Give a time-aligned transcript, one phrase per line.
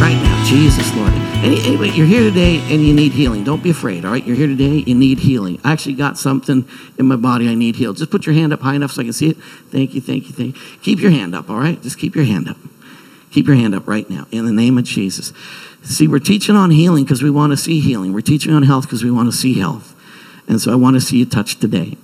[0.00, 1.12] Right now, Jesus, Lord.
[1.44, 3.44] Anyway, you're here today and you need healing.
[3.44, 4.24] Don't be afraid, all right?
[4.24, 5.60] You're here today, you need healing.
[5.62, 7.96] I actually got something in my body I need healed.
[7.96, 9.36] Just put your hand up high enough so I can see it.
[9.70, 10.78] Thank you, thank you, thank you.
[10.82, 11.80] Keep your hand up, all right?
[11.80, 12.56] Just keep your hand up.
[13.30, 15.32] Keep your hand up right now in the name of Jesus.
[15.82, 18.12] See, we're teaching on healing because we want to see healing.
[18.12, 19.94] We're teaching on health because we want to see health.
[20.48, 21.96] And so I want to see you touched today.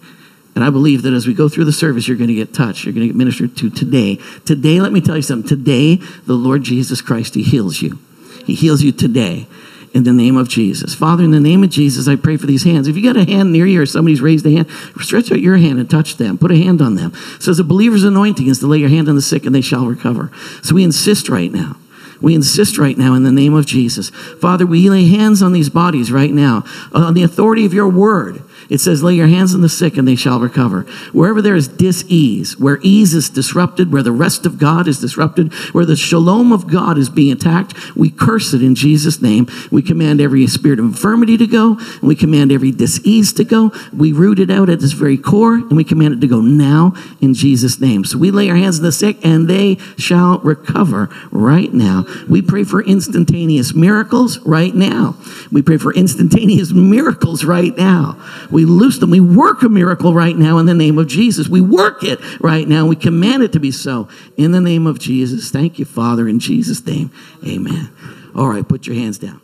[0.55, 2.85] And I believe that as we go through the service, you're going to get touched.
[2.85, 4.19] You're going to get ministered to today.
[4.45, 5.49] Today, let me tell you something.
[5.49, 7.99] Today, the Lord Jesus Christ, He heals you.
[8.47, 9.47] He heals you today
[9.95, 10.95] in the name of Jesus.
[10.95, 12.89] Father, in the name of Jesus, I pray for these hands.
[12.89, 14.69] If you got a hand near you or somebody's raised a hand,
[15.01, 16.37] stretch out your hand and touch them.
[16.37, 17.13] Put a hand on them.
[17.37, 19.61] It says a believer's anointing is to lay your hand on the sick and they
[19.61, 20.31] shall recover.
[20.63, 21.77] So we insist right now.
[22.21, 24.11] We insist right now in the name of Jesus.
[24.11, 28.43] Father, we lay hands on these bodies right now on the authority of your word.
[28.71, 30.83] It says, Lay your hands on the sick and they shall recover.
[31.13, 35.53] Wherever there is dis-ease, where ease is disrupted, where the rest of God is disrupted,
[35.73, 39.49] where the shalom of God is being attacked, we curse it in Jesus' name.
[39.71, 43.73] We command every spirit of infirmity to go, and we command every dis-ease to go.
[43.97, 46.95] We root it out at its very core, and we command it to go now
[47.21, 48.05] in Jesus' name.
[48.05, 52.05] So we lay our hands on the sick and they shall recover right now.
[52.29, 55.17] We pray for instantaneous miracles right now.
[55.51, 58.17] We pray for instantaneous miracles right now.
[58.55, 59.11] We loose them.
[59.11, 61.49] We work a miracle right now in the name of Jesus.
[61.49, 62.87] We work it right now.
[62.87, 65.51] We command it to be so in the name of Jesus.
[65.51, 67.11] Thank you, Father, in Jesus' name.
[67.45, 67.91] Amen.
[68.33, 69.41] All right, put your hands down.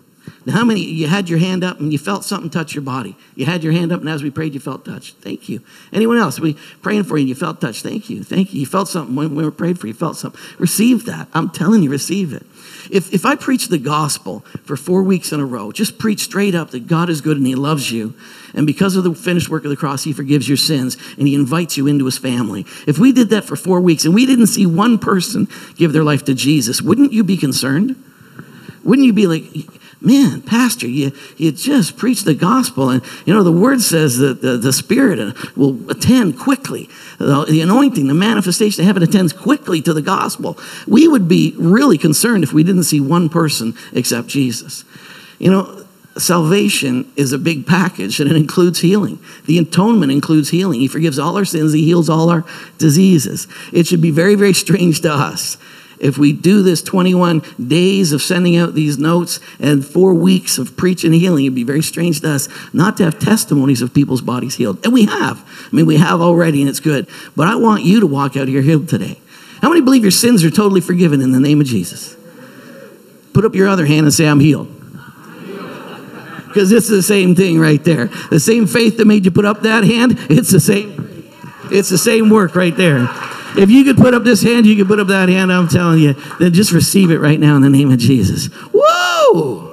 [0.47, 3.17] Now, how many you had your hand up and you felt something touch your body?
[3.35, 5.17] You had your hand up, and as we prayed, you felt touched.
[5.17, 5.61] Thank you.
[5.93, 6.39] Anyone else?
[6.39, 7.83] We praying for you, and you felt touched.
[7.83, 8.23] Thank you.
[8.23, 8.61] Thank you.
[8.61, 9.93] You felt something when we were prayed for you.
[9.93, 10.41] Felt something.
[10.59, 11.27] Receive that.
[11.35, 12.47] I'm telling you, receive it.
[12.91, 16.55] If if I preach the gospel for four weeks in a row, just preach straight
[16.55, 18.15] up that God is good and He loves you,
[18.55, 21.35] and because of the finished work of the cross, He forgives your sins and He
[21.35, 22.67] invites you into His family.
[22.87, 26.05] If we did that for four weeks and we didn't see one person give their
[26.05, 28.03] life to Jesus, wouldn't you be concerned?
[28.83, 32.91] Wouldn't you be like, man, Pastor, you, you just preach the gospel.
[32.91, 36.89] And, you know, the word says that the, the Spirit uh, will attend quickly.
[37.19, 40.59] The, the anointing, the manifestation of heaven attends quickly to the gospel.
[40.87, 44.85] We would be really concerned if we didn't see one person except Jesus.
[45.39, 45.87] You know,
[46.17, 49.19] salvation is a big package and it includes healing.
[49.47, 50.81] The atonement includes healing.
[50.81, 52.45] He forgives all our sins, He heals all our
[52.79, 53.47] diseases.
[53.73, 55.57] It should be very, very strange to us
[56.01, 60.77] if we do this 21 days of sending out these notes and four weeks of
[60.77, 64.57] preaching healing, it'd be very strange to us not to have testimonies of people's bodies
[64.57, 64.83] healed.
[64.85, 65.47] And we have.
[65.71, 67.07] I mean, we have already, and it's good.
[67.37, 69.21] But I want you to walk out here healed today.
[69.61, 72.17] How many believe your sins are totally forgiven in the name of Jesus?
[73.35, 74.69] Put up your other hand and say, I'm healed.
[76.49, 78.07] Because this is the same thing right there.
[78.07, 81.31] The same faith that made you put up that hand, it's the same.
[81.71, 83.07] It's the same work right there.
[83.57, 86.01] If you could put up this hand, you could put up that hand, I'm telling
[86.01, 88.47] you, then just receive it right now in the name of Jesus.
[88.73, 89.67] Whoa!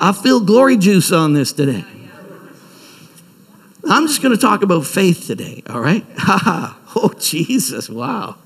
[0.00, 1.84] I feel glory juice on this today.
[3.88, 6.04] I'm just going to talk about faith today, all right?
[6.96, 8.36] Oh, Jesus, wow.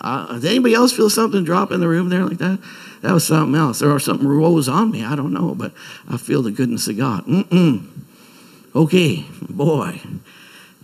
[0.00, 2.58] Uh, does anybody else feel something drop in the room there like that?
[3.02, 3.82] That was something else.
[3.82, 5.04] Or something rose on me.
[5.04, 5.72] I don't know, but
[6.08, 7.24] I feel the goodness of God.
[7.26, 7.86] Mm-mm.
[8.74, 10.00] Okay, boy.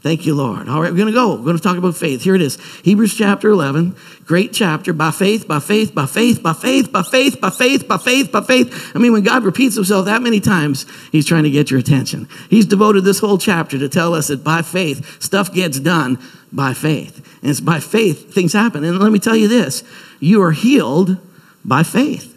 [0.02, 0.66] Thank you, Lord.
[0.68, 1.36] All right, we're going to go.
[1.36, 2.22] We're going to talk about faith.
[2.22, 3.94] Here it is Hebrews chapter 11,
[4.24, 4.94] great chapter.
[4.94, 8.40] By faith, by faith, by faith, by faith, by faith, by faith, by faith, by
[8.40, 8.92] faith.
[8.94, 12.28] I mean, when God repeats himself that many times, he's trying to get your attention.
[12.48, 16.18] He's devoted this whole chapter to tell us that by faith, stuff gets done
[16.50, 17.16] by faith.
[17.42, 18.84] And it's by faith things happen.
[18.84, 19.84] And let me tell you this
[20.18, 21.18] you are healed
[21.62, 22.29] by faith.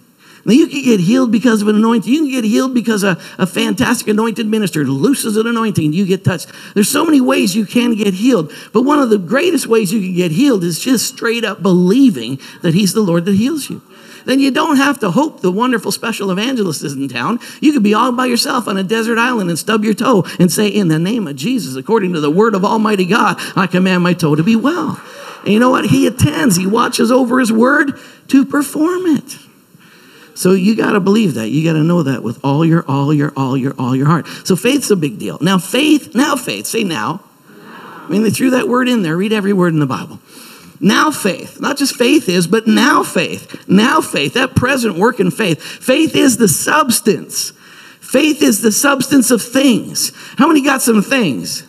[0.46, 2.12] Now, you can get healed because of an anointing.
[2.12, 5.94] You can get healed because a, a fantastic anointed minister looses an anointing.
[5.94, 6.52] You get touched.
[6.74, 8.52] There's so many ways you can get healed.
[8.74, 12.40] But one of the greatest ways you can get healed is just straight up believing
[12.62, 13.82] that He's the Lord that heals you.
[14.26, 17.40] Then you don't have to hope the wonderful special evangelist is in town.
[17.62, 20.52] You could be all by yourself on a desert island and stub your toe and
[20.52, 24.04] say, In the name of Jesus, according to the word of Almighty God, I command
[24.04, 25.02] my toe to be well.
[25.44, 25.86] And you know what?
[25.86, 28.00] He attends, He watches over His word
[28.30, 29.38] to perform it.
[30.36, 31.50] So you got to believe that.
[31.50, 34.28] You got to know that with all your, all your, all your, all your heart.
[34.44, 35.38] So faith's a big deal.
[35.42, 37.22] Now faith, now faith, say now.
[37.48, 39.16] I mean, they threw that word in there.
[39.16, 40.20] Read every word in the Bible.
[40.80, 41.62] Now faith.
[41.62, 43.68] Not just faith is, but now faith.
[43.70, 44.34] Now faith.
[44.34, 45.62] That present work in faith.
[45.62, 47.52] Faith is the substance.
[48.02, 50.12] Faith is the substance of things.
[50.38, 51.64] How many got some things?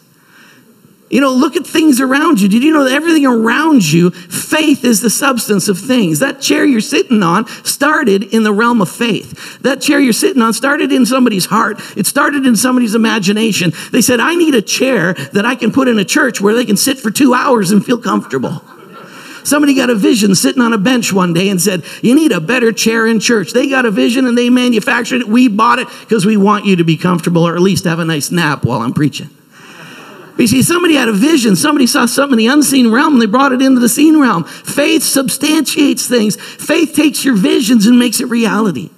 [1.10, 2.48] You know, look at things around you.
[2.48, 6.18] Did you know that everything around you, faith is the substance of things?
[6.18, 9.60] That chair you're sitting on started in the realm of faith.
[9.60, 11.78] That chair you're sitting on started in somebody's heart.
[11.96, 13.72] It started in somebody's imagination.
[13.92, 16.64] They said, I need a chair that I can put in a church where they
[16.64, 18.62] can sit for two hours and feel comfortable.
[19.44, 22.40] Somebody got a vision sitting on a bench one day and said, You need a
[22.40, 23.52] better chair in church.
[23.52, 25.28] They got a vision and they manufactured it.
[25.28, 28.06] We bought it because we want you to be comfortable or at least have a
[28.06, 29.28] nice nap while I'm preaching.
[30.36, 31.54] You see, somebody had a vision.
[31.54, 34.44] Somebody saw something in the unseen realm and they brought it into the seen realm.
[34.44, 36.36] Faith substantiates things.
[36.36, 38.90] Faith takes your visions and makes it reality.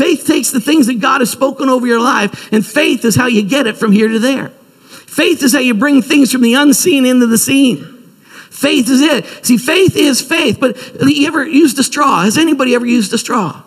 [0.00, 3.26] Faith takes the things that God has spoken over your life, and faith is how
[3.26, 4.48] you get it from here to there.
[4.48, 7.84] Faith is how you bring things from the unseen into the seen.
[8.48, 9.44] Faith is it.
[9.44, 12.22] See, faith is faith, but you ever used a straw?
[12.22, 13.62] Has anybody ever used a straw?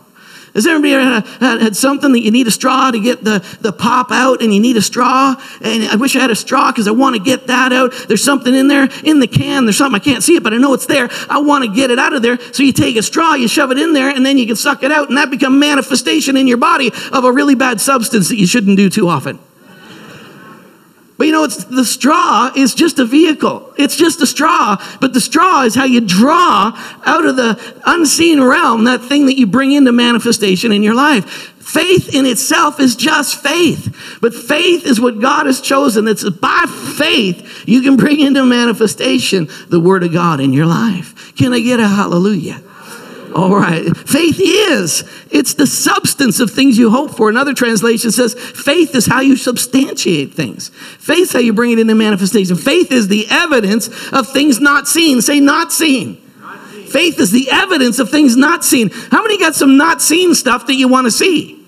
[0.53, 1.03] Has anybody ever
[1.39, 4.53] had, had, something that you need a straw to get the, the pop out and
[4.53, 5.35] you need a straw?
[5.61, 7.91] And I wish I had a straw because I want to get that out.
[8.07, 9.65] There's something in there in the can.
[9.65, 11.09] There's something I can't see it, but I know it's there.
[11.27, 12.39] I want to get it out of there.
[12.53, 14.83] So you take a straw, you shove it in there, and then you can suck
[14.83, 18.38] it out, and that become manifestation in your body of a really bad substance that
[18.38, 19.39] you shouldn't do too often.
[21.23, 23.73] But you know, it's the straw is just a vehicle.
[23.77, 26.73] It's just a straw, but the straw is how you draw
[27.05, 31.23] out of the unseen realm that thing that you bring into manifestation in your life.
[31.63, 36.09] Faith in itself is just faith, but faith is what God has chosen.
[36.09, 36.65] It's by
[36.97, 41.33] faith you can bring into manifestation the Word of God in your life.
[41.37, 42.61] Can I get a hallelujah?
[43.35, 43.85] All right.
[43.97, 45.03] Faith is.
[45.31, 47.30] It's the substance of things you hope for.
[47.30, 50.69] Another translation says faith is how you substantiate things.
[50.69, 52.56] Faith is how you bring it into manifestation.
[52.56, 55.21] Faith is the evidence of things not seen.
[55.21, 56.21] Say not seen.
[56.39, 56.88] Not seen.
[56.88, 58.91] Faith is the evidence of things not seen.
[59.09, 61.59] How many got some not seen stuff that you want to see?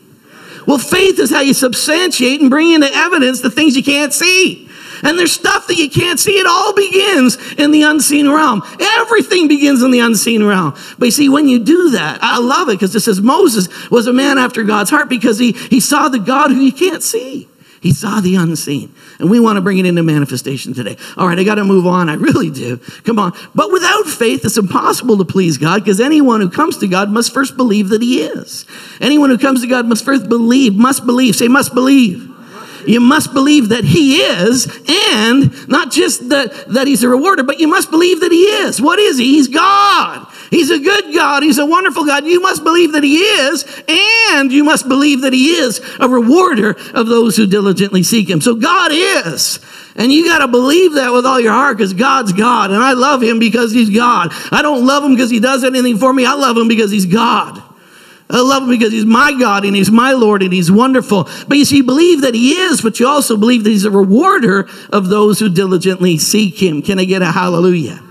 [0.67, 4.64] Well, faith is how you substantiate and bring into evidence the things you can't see.
[5.05, 6.39] And there's stuff that you can't see.
[6.39, 8.63] It all begins in the unseen realm.
[8.79, 10.75] Everything begins in the unseen realm.
[10.97, 14.07] But you see, when you do that, I love it because it says Moses was
[14.07, 17.47] a man after God's heart because he, he saw the God who you can't see.
[17.81, 18.95] He saw the unseen.
[19.19, 20.97] And we want to bring it into manifestation today.
[21.17, 22.09] All right, I got to move on.
[22.09, 22.77] I really do.
[23.03, 23.33] Come on.
[23.53, 27.31] But without faith, it's impossible to please God because anyone who comes to God must
[27.31, 28.65] first believe that He is.
[28.99, 31.35] Anyone who comes to God must first believe, must believe.
[31.35, 32.34] Say, must believe
[32.87, 37.59] you must believe that he is, and not just that, that he's a rewarder, but
[37.59, 38.81] you must believe that he is.
[38.81, 39.35] What is he?
[39.35, 40.27] He's God.
[40.49, 41.43] He's a good God.
[41.43, 42.25] He's a wonderful God.
[42.25, 46.75] You must believe that he is, and you must believe that he is a rewarder
[46.93, 48.41] of those who diligently seek him.
[48.41, 49.59] So God is.
[49.97, 52.69] And you got to believe that with all your heart because God's God.
[52.71, 54.29] And I love him because he's God.
[54.51, 56.25] I don't love him because he does anything for me.
[56.25, 57.61] I love him because he's God.
[58.29, 61.29] I love him because he's my God and he's my Lord and he's wonderful.
[61.47, 64.67] But you see, believe that he is, but you also believe that he's a rewarder
[64.91, 66.81] of those who diligently seek him.
[66.81, 68.01] Can I get a hallelujah?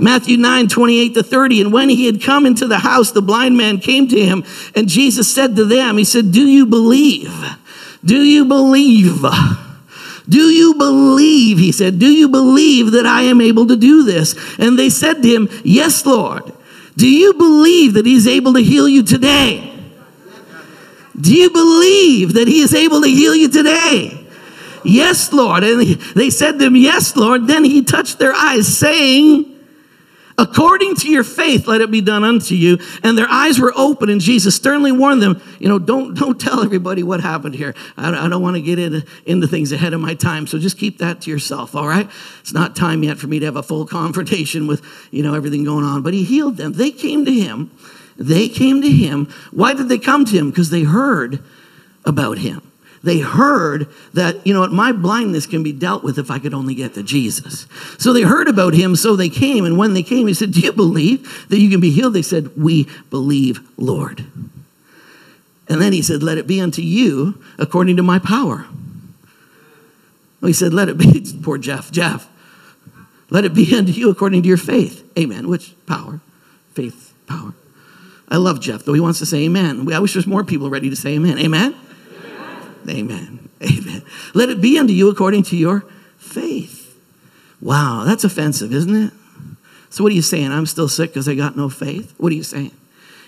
[0.00, 1.60] Matthew 9, 28 to 30.
[1.60, 4.44] And when he had come into the house, the blind man came to him,
[4.74, 7.32] and Jesus said to them, He said, Do you believe?
[8.04, 9.24] Do you believe?
[10.28, 11.58] Do you believe?
[11.58, 14.34] He said, Do you believe that I am able to do this?
[14.58, 16.52] And they said to him, Yes, Lord.
[16.96, 19.68] Do you believe that He's able to heal you today?
[21.20, 24.22] Do you believe that He is able to heal you today?
[24.84, 25.64] Yes, Lord.
[25.64, 25.80] And
[26.14, 27.46] they said to him, Yes, Lord.
[27.46, 29.51] Then he touched their eyes, saying,
[30.38, 32.78] According to your faith, let it be done unto you.
[33.02, 36.62] And their eyes were open, and Jesus sternly warned them, you know, don't, don't tell
[36.62, 37.74] everybody what happened here.
[37.96, 40.78] I, I don't want to get into, into things ahead of my time, so just
[40.78, 42.08] keep that to yourself, all right?
[42.40, 45.64] It's not time yet for me to have a full confrontation with, you know, everything
[45.64, 46.02] going on.
[46.02, 46.72] But he healed them.
[46.72, 47.70] They came to him.
[48.16, 49.32] They came to him.
[49.50, 50.50] Why did they come to him?
[50.50, 51.42] Because they heard
[52.04, 52.71] about him.
[53.04, 56.54] They heard that, you know what, my blindness can be dealt with if I could
[56.54, 57.66] only get to Jesus.
[57.98, 59.64] So they heard about him, so they came.
[59.64, 62.14] And when they came, he said, Do you believe that you can be healed?
[62.14, 64.24] They said, We believe, Lord.
[65.68, 68.66] And then he said, Let it be unto you according to my power.
[70.40, 72.28] Well, he said, Let it be, poor Jeff, Jeff,
[73.30, 75.10] let it be unto you according to your faith.
[75.18, 75.48] Amen.
[75.48, 76.20] Which power?
[76.74, 77.54] Faith, power.
[78.28, 79.92] I love Jeff, though he wants to say amen.
[79.92, 81.38] I wish there's more people ready to say amen.
[81.38, 81.74] Amen?
[82.88, 83.48] Amen.
[83.62, 84.02] Amen.
[84.34, 85.84] Let it be unto you according to your
[86.18, 86.98] faith.
[87.60, 89.12] Wow, that's offensive, isn't it?
[89.90, 90.50] So, what are you saying?
[90.50, 92.14] I'm still sick because I got no faith?
[92.18, 92.72] What are you saying?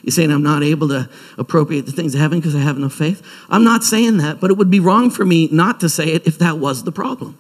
[0.02, 1.08] You're saying I'm not able to
[1.38, 3.22] appropriate the things of heaven because I have no faith?
[3.48, 6.26] I'm not saying that, but it would be wrong for me not to say it
[6.26, 7.38] if that was the problem.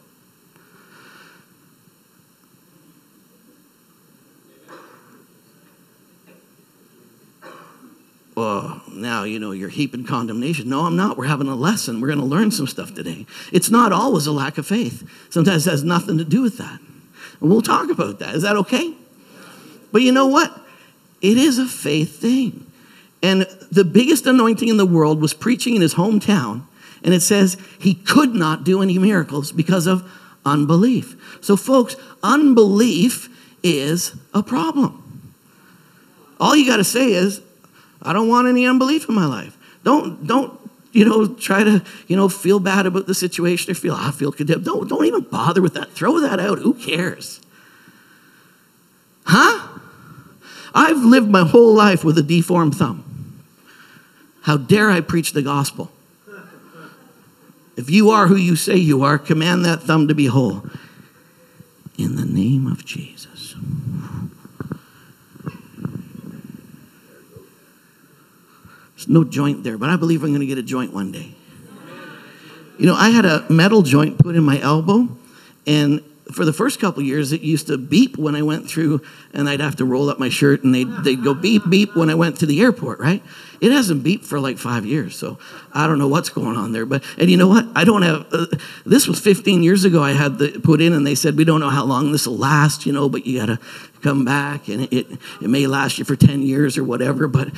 [8.36, 10.68] Oh, now, you know, you're heaping condemnation.
[10.68, 11.16] No, I'm not.
[11.16, 12.00] We're having a lesson.
[12.00, 13.26] We're going to learn some stuff today.
[13.52, 16.80] It's not always a lack of faith, sometimes it has nothing to do with that.
[17.40, 18.34] And we'll talk about that.
[18.34, 18.94] Is that okay?
[19.92, 20.60] But you know what?
[21.20, 22.70] It is a faith thing.
[23.22, 26.66] And the biggest anointing in the world was preaching in his hometown.
[27.02, 30.10] And it says he could not do any miracles because of
[30.44, 31.38] unbelief.
[31.42, 33.28] So, folks, unbelief
[33.62, 35.00] is a problem.
[36.38, 37.40] All you got to say is,
[38.04, 39.56] I don't want any unbelief in my life.
[39.82, 40.58] Don't, don't,
[40.92, 44.12] you know, try to, you know, feel bad about the situation or feel, ah, I
[44.12, 44.64] feel condemned.
[44.64, 45.90] Don't, don't even bother with that.
[45.90, 46.58] Throw that out.
[46.58, 47.40] Who cares?
[49.24, 49.68] Huh?
[50.74, 53.04] I've lived my whole life with a deformed thumb.
[54.42, 55.90] How dare I preach the gospel?
[57.76, 60.64] If you are who you say you are, command that thumb to be whole.
[61.96, 63.54] In the name of Jesus.
[69.08, 71.32] No joint there, but I believe I'm going to get a joint one day.
[72.78, 75.08] You know, I had a metal joint put in my elbow,
[75.66, 79.48] and for the first couple years, it used to beep when I went through, and
[79.48, 82.14] I'd have to roll up my shirt, and they'd, they'd go beep, beep when I
[82.14, 83.22] went to the airport, right?
[83.60, 85.38] It hasn't beeped for like five years, so
[85.72, 86.86] I don't know what's going on there.
[86.86, 87.66] But, and you know what?
[87.74, 88.46] I don't have, uh,
[88.86, 91.60] this was 15 years ago I had the put in, and they said, we don't
[91.60, 93.58] know how long this will last, you know, but you got to
[94.02, 95.06] come back, and it,
[95.40, 97.48] it may last you for 10 years or whatever, but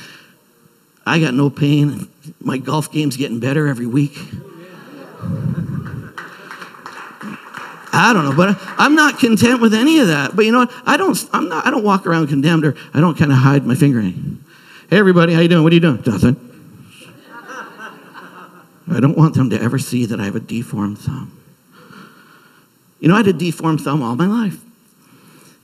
[1.07, 2.07] I got no pain.
[2.41, 4.17] My golf game's getting better every week.
[7.93, 10.35] I don't know, but I'm not content with any of that.
[10.35, 10.71] But you know what?
[10.85, 11.17] I don't.
[11.33, 11.65] I'm not.
[11.65, 14.01] I don't walk around condemned, or I don't kind of hide my finger.
[14.01, 15.63] Hey, everybody, how you doing?
[15.63, 16.03] What are you doing?
[16.05, 16.35] Nothing.
[18.89, 21.31] I don't want them to ever see that I have a deformed thumb.
[22.99, 24.59] You know, I had a deformed thumb all my life.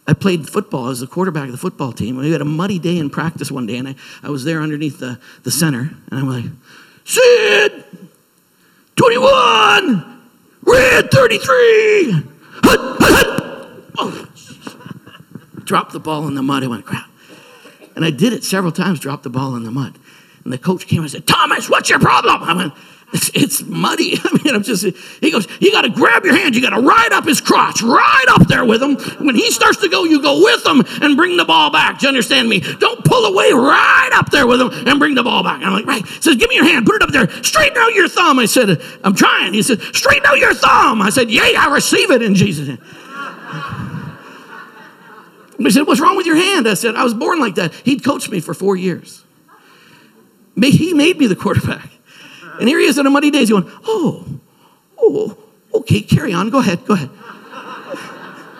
[0.05, 2.17] I played football as a quarterback of the football team.
[2.17, 5.00] We had a muddy day in practice one day, and I, I was there underneath
[5.00, 6.45] the, the center, and I'm like,
[7.05, 7.86] Sid,
[8.95, 10.22] 21,
[10.63, 12.12] Red 33.
[12.12, 13.93] Hut, hut, hut.
[13.98, 14.27] Oh,
[15.63, 16.63] dropped the ball in the mud.
[16.63, 17.10] I went, crap.
[17.95, 19.98] And I did it several times, dropped the ball in the mud.
[20.43, 22.43] And the coach came and said, Thomas, what's your problem?
[22.43, 22.74] I went,
[23.13, 24.17] it's, it's muddy.
[24.24, 24.84] I mean, I'm just,
[25.22, 26.55] he goes, you got to grab your hand.
[26.55, 28.96] You got to ride up his crotch, right up there with him.
[29.25, 32.00] When he starts to go, you go with him and bring the ball back.
[32.00, 32.60] Do you understand me?
[32.60, 35.58] Don't pull away, right up there with him and bring the ball back.
[35.58, 36.05] And I'm like, right.
[36.05, 37.29] He says, give me your hand, put it up there.
[37.43, 38.39] Straighten out your thumb.
[38.39, 39.53] I said, I'm trying.
[39.53, 41.01] He said, straighten out your thumb.
[41.01, 42.79] I said, yay, I receive it in Jesus' name.
[45.60, 46.67] He said, what's wrong with your hand?
[46.67, 47.74] I said, I was born like that.
[47.86, 49.24] He'd coached me for four years.
[50.60, 51.92] He made me the quarterback.
[52.60, 53.39] And here he is in a muddy day.
[53.39, 54.25] He's going, oh,
[54.98, 55.38] oh,
[55.74, 56.50] okay, carry on.
[56.50, 57.10] Go ahead, go ahead.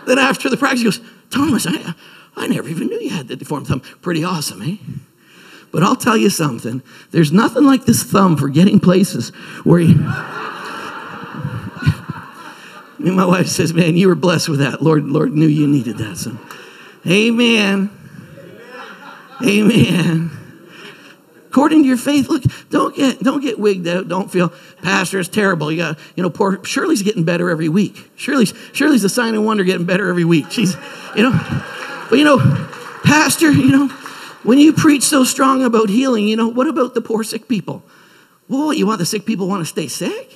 [0.07, 1.93] then after the practice, he goes, Thomas, I,
[2.35, 3.81] I never even knew you had the deformed thumb.
[4.01, 4.77] Pretty awesome, eh?
[5.71, 6.81] But I'll tell you something.
[7.12, 9.29] There's nothing like this thumb for getting places
[9.63, 9.95] where you.
[13.00, 14.81] my wife says, man, you were blessed with that.
[14.81, 16.17] Lord, Lord knew you needed that.
[16.17, 16.38] So,
[17.05, 17.89] amen.
[19.45, 20.42] Amen
[21.53, 22.29] according to your faith.
[22.29, 22.41] Look,
[22.72, 24.07] don't get don't get wigged out.
[24.07, 25.72] Don't feel pastor is terrible.
[25.72, 28.10] You got you know poor Shirley's getting better every week.
[28.15, 30.50] Shirley's Shirley's a sign and wonder getting better every week.
[30.50, 30.75] She's
[31.15, 31.31] you know,
[32.10, 32.39] but you know,
[33.03, 33.88] pastor, you know,
[34.41, 37.83] when you preach so strong about healing, you know, what about the poor sick people?
[38.50, 40.36] Well, you want the sick people want to stay sick?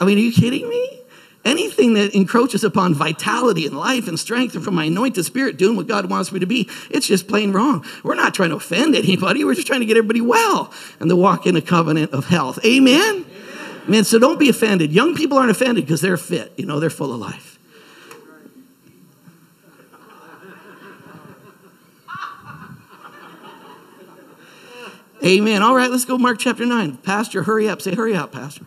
[0.00, 1.03] I mean, are you kidding me?
[1.44, 5.76] Anything that encroaches upon vitality and life and strength and from my anointed spirit doing
[5.76, 7.84] what God wants me to be, it's just plain wrong.
[8.02, 9.44] We're not trying to offend anybody.
[9.44, 12.58] We're just trying to get everybody well and to walk in a covenant of health.
[12.64, 13.26] Amen?
[13.26, 13.26] Amen.
[13.86, 14.92] Man, so don't be offended.
[14.92, 16.52] Young people aren't offended because they're fit.
[16.56, 17.58] You know, they're full of life.
[25.24, 25.62] Amen.
[25.62, 26.98] All right, let's go Mark chapter 9.
[26.98, 27.80] Pastor, hurry up.
[27.80, 28.66] Say, hurry up, Pastor.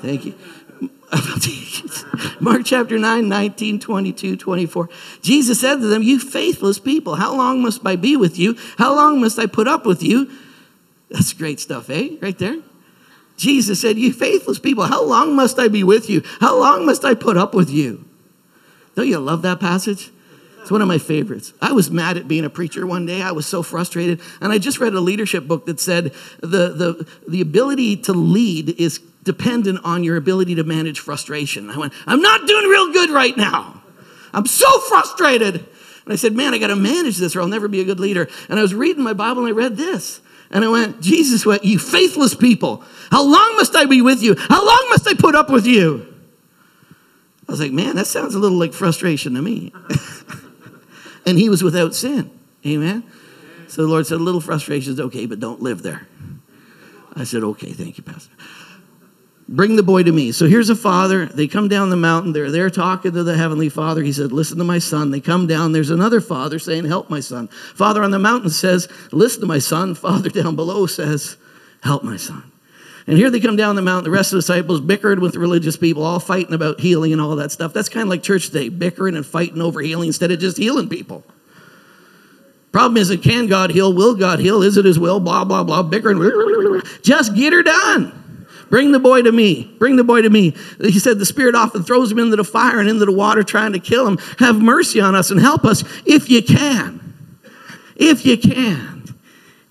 [0.00, 0.34] Thank you.
[2.40, 4.88] Mark chapter 9, 19, 22, 24.
[5.20, 8.56] Jesus said to them, You faithless people, how long must I be with you?
[8.78, 10.30] How long must I put up with you?
[11.10, 12.16] That's great stuff, eh?
[12.20, 12.58] Right there.
[13.36, 16.22] Jesus said, You faithless people, how long must I be with you?
[16.40, 18.04] How long must I put up with you?
[18.94, 20.10] Don't you love that passage?
[20.60, 21.52] It's one of my favorites.
[21.60, 23.20] I was mad at being a preacher one day.
[23.20, 24.20] I was so frustrated.
[24.40, 28.80] And I just read a leadership book that said the, the, the ability to lead
[28.80, 31.70] is dependent on your ability to manage frustration.
[31.70, 33.82] I went, I'm not doing real good right now.
[34.32, 35.54] I'm so frustrated.
[35.56, 38.00] And I said, Man, I got to manage this or I'll never be a good
[38.00, 38.28] leader.
[38.48, 40.20] And I was reading my Bible and I read this.
[40.50, 44.34] And I went, Jesus went, You faithless people, how long must I be with you?
[44.36, 46.06] How long must I put up with you?
[47.48, 49.72] I was like, Man, that sounds a little like frustration to me.
[51.26, 52.30] and he was without sin.
[52.66, 53.04] Amen.
[53.68, 56.06] So the Lord said, a little frustration is okay, but don't live there.
[57.14, 58.32] I said, okay, thank you, Pastor.
[59.52, 60.32] Bring the boy to me.
[60.32, 61.26] So here's a father.
[61.26, 62.32] They come down the mountain.
[62.32, 64.02] They're there talking to the heavenly father.
[64.02, 65.10] He said, Listen to my son.
[65.10, 65.72] They come down.
[65.72, 67.48] There's another father saying, Help my son.
[67.48, 69.94] Father on the mountain says, Listen to my son.
[70.02, 71.36] Father down below says,
[71.82, 72.50] Help my son.
[73.06, 74.04] And here they come down the mountain.
[74.04, 77.36] The rest of the disciples bickered with religious people, all fighting about healing and all
[77.36, 77.74] that stuff.
[77.74, 80.88] That's kind of like church today, bickering and fighting over healing instead of just healing
[80.88, 81.24] people.
[82.70, 83.92] Problem is, it can God heal?
[83.92, 84.62] Will God heal?
[84.62, 85.20] Is it His will?
[85.20, 86.80] Blah, blah, blah, bickering.
[87.02, 88.21] Just get her done.
[88.72, 89.64] Bring the boy to me.
[89.78, 90.56] Bring the boy to me.
[90.80, 93.74] He said, The Spirit often throws him into the fire and into the water trying
[93.74, 94.16] to kill him.
[94.38, 96.98] Have mercy on us and help us if you can.
[97.96, 99.14] If you can.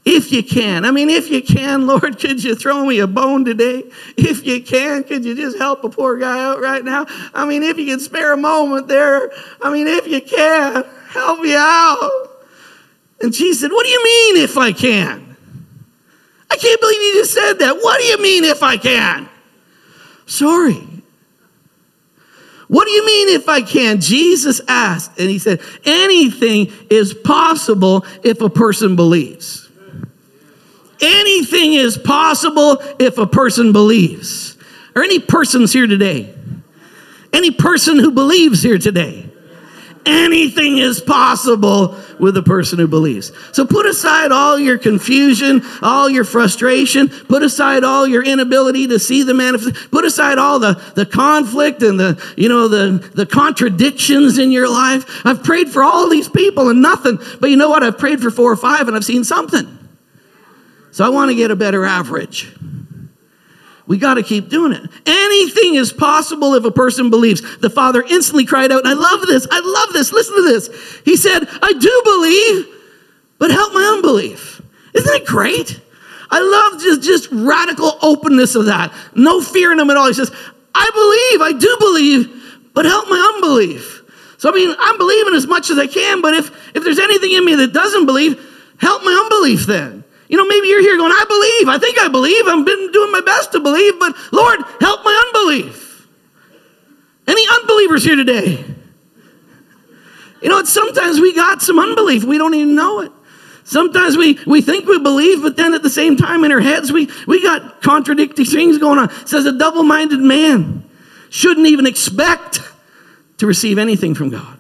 [0.06, 0.86] If you can.
[0.86, 3.90] I mean, if you can, Lord, could you throw me a bone today?
[4.18, 7.08] If you can, could you just help a poor guy out right now?
[7.34, 9.32] I mean, if you can spare a moment there,
[9.64, 12.12] I mean, if you can, help me out.
[13.20, 15.31] And she said, What do you mean if I can?
[16.62, 17.78] Can't believe you just said that.
[17.78, 19.28] What do you mean if I can?
[20.28, 20.88] Sorry.
[22.68, 24.00] What do you mean if I can?
[24.00, 29.70] Jesus asked, and he said, anything is possible if a person believes.
[31.02, 34.56] Anything is possible if a person believes.
[34.96, 36.34] Are any persons here today?
[37.34, 39.31] Any person who believes here today?
[40.06, 43.32] Anything is possible with a person who believes.
[43.52, 48.98] So put aside all your confusion, all your frustration, put aside all your inability to
[49.00, 53.28] see the manifest, put aside all the, the conflict and the, you know, the, the
[53.28, 55.26] contradictions in your life.
[55.26, 57.20] I've prayed for all these people and nothing.
[57.40, 57.84] But you know what?
[57.84, 59.78] I've prayed for four or five and I've seen something.
[60.92, 62.52] So I want to get a better average.
[63.92, 64.90] We got to keep doing it.
[65.06, 67.42] Anything is possible if a person believes.
[67.58, 69.46] The father instantly cried out, I love this.
[69.52, 70.14] I love this.
[70.14, 71.02] Listen to this.
[71.04, 72.68] He said, I do believe,
[73.38, 74.62] but help my unbelief.
[74.94, 75.82] Isn't it great?
[76.30, 78.94] I love just, just radical openness of that.
[79.14, 80.08] No fear in him at all.
[80.08, 80.32] He says,
[80.74, 84.04] I believe, I do believe, but help my unbelief.
[84.38, 87.34] So, I mean, I'm believing as much as I can, but if, if there's anything
[87.34, 88.40] in me that doesn't believe,
[88.80, 90.01] help my unbelief then.
[90.32, 91.68] You know, maybe you're here going, I believe.
[91.68, 92.48] I think I believe.
[92.48, 96.08] I've been doing my best to believe, but Lord, help my unbelief.
[97.28, 98.64] Any unbelievers here today?
[100.42, 102.24] You know, sometimes we got some unbelief.
[102.24, 103.12] We don't even know it.
[103.66, 106.94] Sometimes we, we think we believe, but then at the same time in our heads,
[106.94, 109.10] we, we got contradicting things going on.
[109.10, 110.90] It says a double minded man
[111.30, 112.62] shouldn't even expect
[113.40, 114.58] to receive anything from God.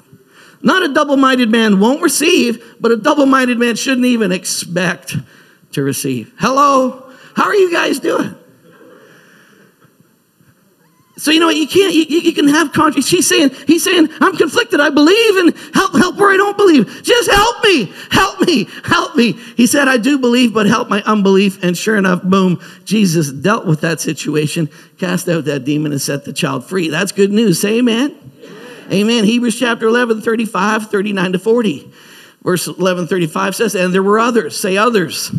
[0.61, 5.15] Not a double minded man won't receive, but a double minded man shouldn't even expect
[5.73, 6.33] to receive.
[6.39, 7.11] Hello?
[7.35, 8.35] How are you guys doing?
[11.21, 11.55] So you know what?
[11.55, 11.93] You can't.
[11.93, 13.07] You, you can have conflict.
[13.07, 13.51] She's saying.
[13.67, 14.09] He's saying.
[14.21, 14.79] I'm conflicted.
[14.79, 15.93] I believe and help.
[15.93, 17.03] Help where I don't believe.
[17.03, 17.93] Just help me.
[18.09, 18.67] Help me.
[18.83, 19.33] Help me.
[19.33, 21.63] He said, I do believe, but help my unbelief.
[21.63, 22.59] And sure enough, boom.
[22.85, 26.89] Jesus dealt with that situation, cast out that demon, and set the child free.
[26.89, 27.61] That's good news.
[27.61, 28.17] Say amen.
[28.43, 28.91] Amen.
[28.91, 29.23] amen.
[29.23, 31.91] Hebrews chapter 11, 35, 39 to 40.
[32.43, 34.57] Verse 11, 35 says, And there were others.
[34.57, 35.31] Say others.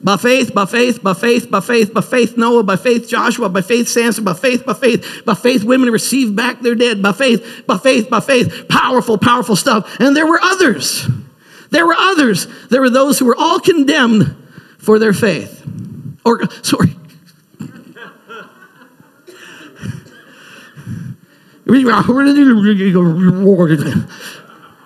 [0.00, 3.62] By faith, by faith, by faith, by faith, by faith, Noah, by faith, Joshua, by
[3.62, 7.64] faith, Samson, by faith, by faith, by faith, women received back their dead, by faith,
[7.66, 9.98] by faith, by faith, powerful, powerful stuff.
[9.98, 11.08] And there were others.
[11.70, 12.46] There were others.
[12.68, 14.36] There were those who were all condemned
[14.78, 15.64] for their faith.
[16.24, 16.94] Or, sorry.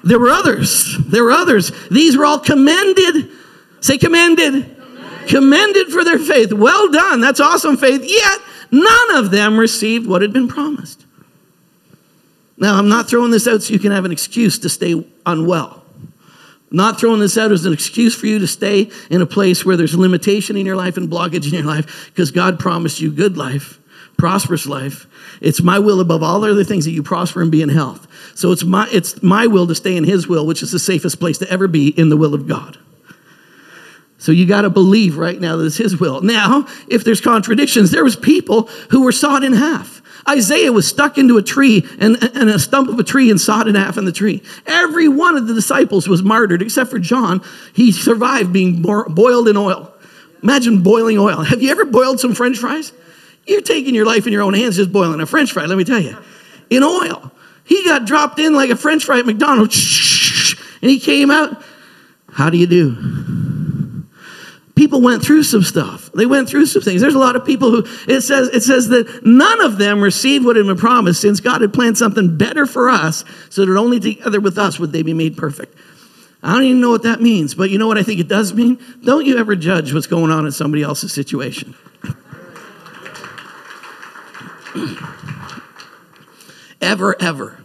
[0.04, 0.96] There were others.
[0.98, 1.70] There were others.
[1.90, 3.30] These were all commended.
[3.80, 4.76] Say commended
[5.26, 6.52] commended for their faith.
[6.52, 7.20] Well done.
[7.20, 8.02] That's awesome faith.
[8.04, 11.04] Yet none of them received what had been promised.
[12.56, 15.82] Now, I'm not throwing this out so you can have an excuse to stay unwell.
[16.70, 19.76] not throwing this out as an excuse for you to stay in a place where
[19.76, 23.36] there's limitation in your life and blockage in your life because God promised you good
[23.36, 23.78] life,
[24.16, 25.06] prosperous life.
[25.42, 28.06] It's my will above all other things that you prosper and be in health.
[28.34, 31.20] So it's my, it's my will to stay in His will, which is the safest
[31.20, 32.78] place to ever be in the will of God.
[34.22, 36.20] So you got to believe right now that it's his will.
[36.20, 40.00] Now, if there's contradictions, there was people who were sawed in half.
[40.28, 43.66] Isaiah was stuck into a tree and, and a stump of a tree and sawed
[43.66, 44.40] in half in the tree.
[44.64, 47.42] Every one of the disciples was martyred except for John.
[47.72, 49.92] He survived being boiled in oil.
[50.40, 51.42] Imagine boiling oil.
[51.42, 52.92] Have you ever boiled some french fries?
[53.44, 55.82] You're taking your life in your own hands just boiling a french fry, let me
[55.82, 56.16] tell you.
[56.70, 57.32] In oil.
[57.64, 61.62] He got dropped in like a french fry at McDonald's and he came out.
[62.30, 64.02] How do you do?
[64.82, 66.10] people went through some stuff.
[66.12, 67.00] They went through some things.
[67.00, 70.44] There's a lot of people who it says it says that none of them received
[70.44, 74.00] what had been promised since God had planned something better for us, so that only
[74.00, 75.76] together with us would they be made perfect.
[76.42, 78.52] I don't even know what that means, but you know what I think it does
[78.52, 78.78] mean?
[79.04, 81.76] Don't you ever judge what's going on in somebody else's situation.
[86.82, 87.58] ever, ever.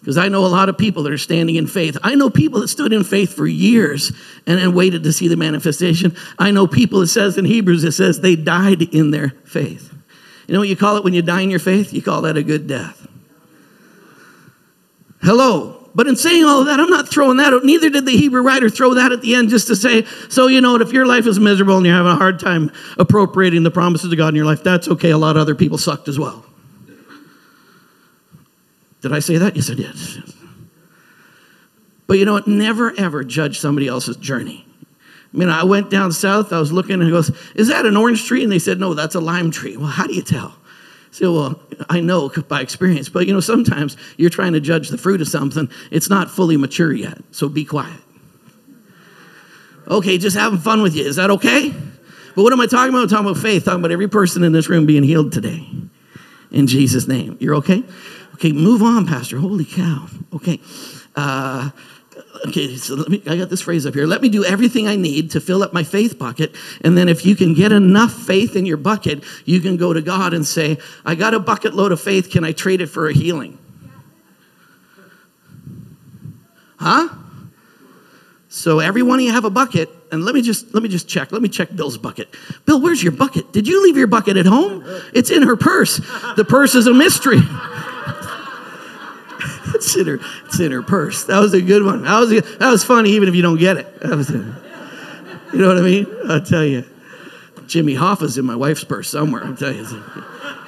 [0.00, 1.98] Because I know a lot of people that are standing in faith.
[2.02, 4.12] I know people that stood in faith for years
[4.46, 6.16] and, and waited to see the manifestation.
[6.38, 9.92] I know people, it says in Hebrews, it says they died in their faith.
[10.46, 11.92] You know what you call it when you die in your faith?
[11.92, 13.06] You call that a good death.
[15.20, 15.74] Hello.
[15.94, 17.64] But in saying all of that, I'm not throwing that out.
[17.64, 20.60] Neither did the Hebrew writer throw that at the end just to say, so you
[20.60, 24.12] know if your life is miserable and you're having a hard time appropriating the promises
[24.12, 25.10] of God in your life, that's okay.
[25.10, 26.44] A lot of other people sucked as well.
[29.00, 29.56] Did I say that?
[29.56, 29.94] Yes, I did.
[32.06, 32.46] But you know what?
[32.46, 34.66] Never ever judge somebody else's journey.
[35.32, 37.96] I mean, I went down south, I was looking, and he goes, Is that an
[37.96, 38.42] orange tree?
[38.42, 39.76] And they said, No, that's a lime tree.
[39.76, 40.54] Well, how do you tell?
[41.10, 44.96] Said, Well, I know by experience, but you know, sometimes you're trying to judge the
[44.96, 48.00] fruit of something, it's not fully mature yet, so be quiet.
[49.86, 51.04] Okay, just having fun with you.
[51.04, 51.70] Is that okay?
[52.34, 53.02] But what am I talking about?
[53.02, 55.66] I'm talking about faith, talking about every person in this room being healed today.
[56.50, 57.36] In Jesus' name.
[57.40, 57.84] You're okay?
[58.34, 59.38] Okay, move on, Pastor.
[59.38, 60.06] Holy cow.
[60.32, 60.60] Okay.
[61.16, 61.70] Uh,
[62.46, 64.06] okay, so let me, I got this phrase up here.
[64.06, 66.54] Let me do everything I need to fill up my faith bucket.
[66.82, 70.00] And then if you can get enough faith in your bucket, you can go to
[70.00, 72.30] God and say, I got a bucket load of faith.
[72.30, 73.58] Can I trade it for a healing?
[76.78, 77.08] Huh?
[78.58, 81.30] So everyone you have a bucket, and let me just let me just check.
[81.30, 82.34] Let me check Bill's bucket.
[82.64, 83.52] Bill, where's your bucket?
[83.52, 84.82] Did you leave your bucket at home?
[85.14, 85.98] It's in her purse.
[86.34, 87.38] The purse is a mystery.
[89.76, 91.22] it's in her, it's in her purse.
[91.26, 92.02] That was a good one.
[92.02, 93.86] That was, a, that was funny, even if you don't get it.
[94.02, 94.16] A,
[95.52, 96.08] you know what I mean?
[96.28, 96.84] I'll tell you.
[97.68, 99.44] Jimmy Hoffa's in my wife's purse somewhere.
[99.44, 99.86] I'll tell you.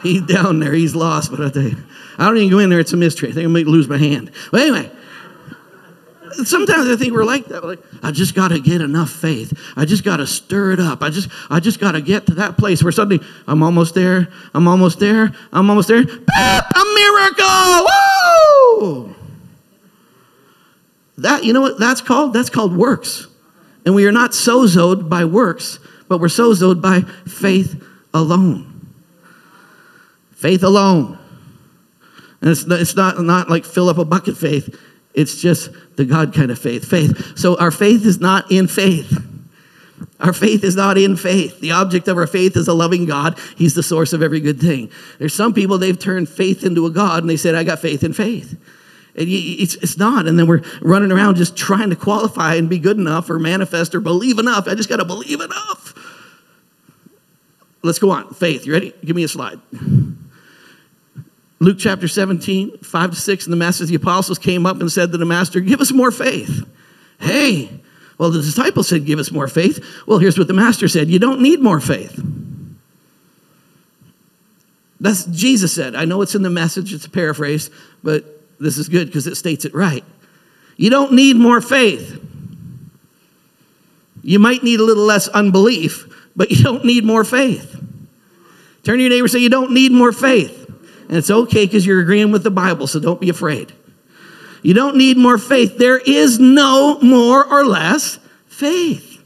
[0.05, 0.75] He's down there.
[0.75, 1.77] He's lost, but I'll tell you.
[2.19, 2.79] I don't even go in there.
[2.79, 3.31] It's a mystery.
[3.31, 4.31] I think I might lose my hand.
[4.53, 4.93] But anyway,
[6.45, 7.63] sometimes I think we're like that.
[7.63, 9.53] We're like, I just got to get enough faith.
[9.77, 11.03] I just got to stir it up.
[11.03, 14.29] I just, I just got to get to that place where suddenly I'm almost there.
[14.55, 15.33] I'm almost there.
[15.53, 16.01] I'm almost there.
[16.01, 17.87] a miracle!
[18.81, 19.15] Woo!
[21.19, 22.33] That you know what that's called?
[22.33, 23.27] That's called works.
[23.85, 27.83] And we are not sozoed by works, but we're sozoed by faith
[28.15, 28.67] alone.
[30.33, 31.19] Faith alone.
[32.41, 34.75] And it's, it's not, not like fill up a bucket faith.
[35.15, 36.85] It's just the God kind of faith.
[36.85, 37.39] Faith.
[37.39, 39.27] So our faith is not in faith.
[40.21, 41.61] Our faith is not in faith.
[41.61, 43.39] The object of our faith is a loving God.
[43.57, 44.91] He's the source of every good thing.
[45.19, 48.05] There's some people, they've turned faith into a God and they said, I got faith
[48.05, 48.53] in faith.
[49.17, 50.27] And it's, it's not.
[50.27, 53.95] And then we're running around just trying to qualify and be good enough or manifest
[53.95, 54.69] or believe enough.
[54.69, 55.95] I just got to believe enough.
[57.83, 58.33] Let's go on.
[58.35, 58.67] Faith.
[58.67, 58.93] You ready?
[59.05, 59.59] Give me a slide.
[61.61, 65.13] Luke chapter 17, 5 to 6, and the message, the apostles came up and said
[65.13, 66.67] to the master, Give us more faith.
[67.21, 67.81] Hey,
[68.17, 69.85] well, the disciples said, Give us more faith.
[70.07, 72.19] Well, here's what the master said You don't need more faith.
[75.01, 75.95] That's Jesus said.
[75.95, 77.71] I know it's in the message, it's a paraphrase,
[78.03, 78.25] but
[78.59, 80.05] this is good because it states it right.
[80.77, 82.19] You don't need more faith.
[84.23, 87.73] You might need a little less unbelief, but you don't need more faith.
[88.83, 90.60] Turn to your neighbor and say, You don't need more faith.
[91.11, 93.73] And it's okay because you're agreeing with the Bible, so don't be afraid.
[94.63, 95.77] You don't need more faith.
[95.77, 99.21] There is no more or less faith.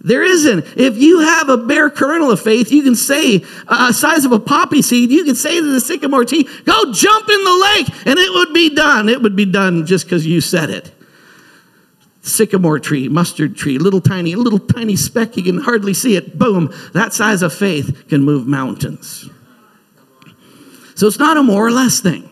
[0.00, 0.64] There isn't.
[0.76, 4.40] If you have a bare kernel of faith, you can say, uh, size of a
[4.40, 8.18] poppy seed, you can say to the sycamore tree, go jump in the lake, and
[8.18, 9.08] it would be done.
[9.08, 10.92] It would be done just because you said it.
[12.22, 16.36] Sycamore tree, mustard tree, little tiny, little tiny speck, you can hardly see it.
[16.36, 16.74] Boom.
[16.92, 19.30] That size of faith can move mountains.
[20.98, 22.28] So it's not a more or less thing.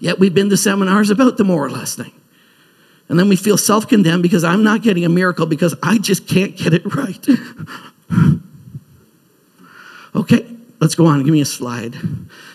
[0.00, 2.10] Yet we've been to seminars about the more or less thing.
[3.08, 6.26] And then we feel self condemned because I'm not getting a miracle because I just
[6.26, 7.24] can't get it right.
[10.16, 10.44] okay,
[10.80, 11.22] let's go on.
[11.22, 11.94] Give me a slide.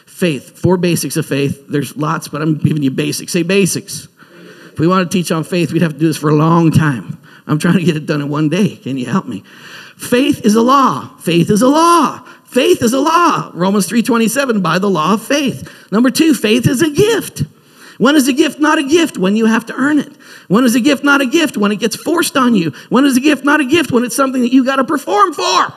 [0.05, 1.65] Faith, four basics of faith.
[1.69, 3.31] There's lots, but I'm giving you basics.
[3.31, 4.09] Say basics.
[4.73, 6.71] If we want to teach on faith, we'd have to do this for a long
[6.71, 7.21] time.
[7.47, 8.75] I'm trying to get it done in one day.
[8.75, 9.45] Can you help me?
[9.95, 11.15] Faith is a law.
[11.19, 12.27] Faith is a law.
[12.47, 13.51] Faith is a law.
[13.53, 15.69] Romans 3:27 by the law of faith.
[15.91, 17.43] Number 2, faith is a gift.
[17.97, 19.17] When is a gift not a gift?
[19.17, 20.11] When you have to earn it.
[20.47, 21.57] When is a gift not a gift?
[21.57, 22.71] When it gets forced on you.
[22.89, 23.91] When is a gift not a gift?
[23.91, 25.73] When it's something that you got to perform for.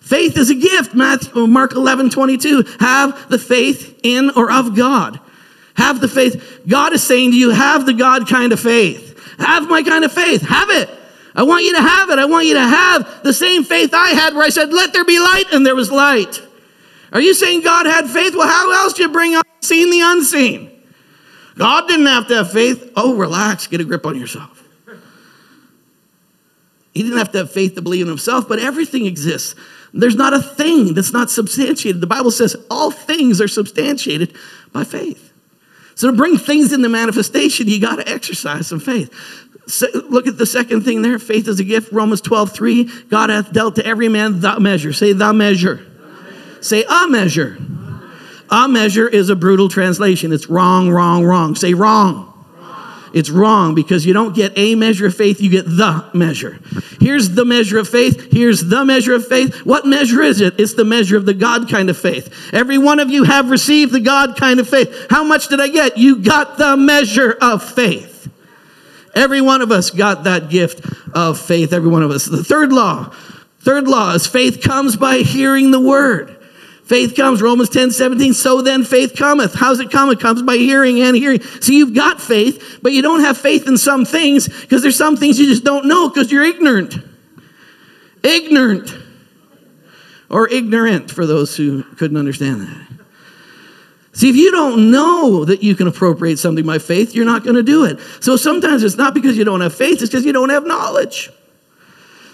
[0.00, 0.94] Faith is a gift.
[0.94, 2.64] Matthew, uh, Mark 11, 22.
[2.80, 5.20] Have the faith in or of God.
[5.74, 6.62] Have the faith.
[6.66, 9.38] God is saying to you, have the God kind of faith.
[9.38, 10.42] Have my kind of faith.
[10.42, 10.90] Have it.
[11.34, 12.18] I want you to have it.
[12.18, 15.04] I want you to have the same faith I had where I said, Let there
[15.04, 16.40] be light, and there was light.
[17.12, 18.34] Are you saying God had faith?
[18.34, 20.70] Well, how else do you bring on seen the unseen?
[21.56, 22.92] God didn't have to have faith.
[22.96, 24.56] Oh, relax, get a grip on yourself.
[26.94, 29.54] He didn't have to have faith to believe in himself, but everything exists.
[29.92, 32.00] There's not a thing that's not substantiated.
[32.00, 34.36] The Bible says all things are substantiated
[34.72, 35.32] by faith.
[35.94, 39.12] So to bring things into manifestation, you got to exercise some faith.
[39.94, 41.18] Look at the second thing there.
[41.18, 41.92] Faith is a gift.
[41.92, 42.84] Romans 12, 3.
[43.08, 44.92] God hath dealt to every man the measure.
[44.92, 45.86] Say the measure.
[46.60, 47.58] Say a measure.
[48.50, 50.32] A measure is a brutal translation.
[50.32, 51.54] It's wrong, wrong, wrong.
[51.54, 52.26] Say wrong.
[53.12, 56.58] It's wrong because you don't get a measure of faith, you get the measure.
[57.00, 58.30] Here's the measure of faith.
[58.30, 59.66] Here's the measure of faith.
[59.66, 60.60] What measure is it?
[60.60, 62.32] It's the measure of the God kind of faith.
[62.52, 65.06] Every one of you have received the God kind of faith.
[65.10, 65.98] How much did I get?
[65.98, 68.29] You got the measure of faith.
[69.14, 71.72] Every one of us got that gift of faith.
[71.72, 72.26] Every one of us.
[72.26, 73.12] The third law,
[73.60, 76.36] third law is faith comes by hearing the word.
[76.84, 78.34] Faith comes, Romans 10, 17.
[78.34, 79.54] So then faith cometh.
[79.54, 80.10] How's it come?
[80.10, 81.40] It comes by hearing and hearing.
[81.40, 85.16] So you've got faith, but you don't have faith in some things because there's some
[85.16, 86.96] things you just don't know because you're ignorant.
[88.24, 88.92] Ignorant.
[90.28, 92.89] Or ignorant for those who couldn't understand that.
[94.12, 97.56] See, if you don't know that you can appropriate something by faith, you're not going
[97.56, 98.00] to do it.
[98.20, 101.30] So sometimes it's not because you don't have faith, it's because you don't have knowledge.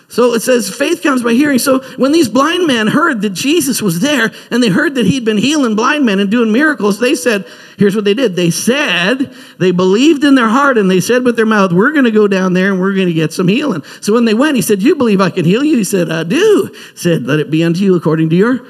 [0.08, 1.58] So it says faith comes by hearing.
[1.58, 5.24] So when these blind men heard that Jesus was there and they heard that he'd
[5.24, 7.44] been healing blind men and doing miracles, they said,
[7.76, 8.36] here's what they did.
[8.36, 12.04] They said, they believed in their heart and they said with their mouth, we're going
[12.04, 13.82] to go down there and we're going to get some healing.
[14.00, 15.76] So when they went, he said, you believe I can heal you?
[15.76, 16.70] He said, I do.
[16.92, 18.64] He said, let it be unto you according to your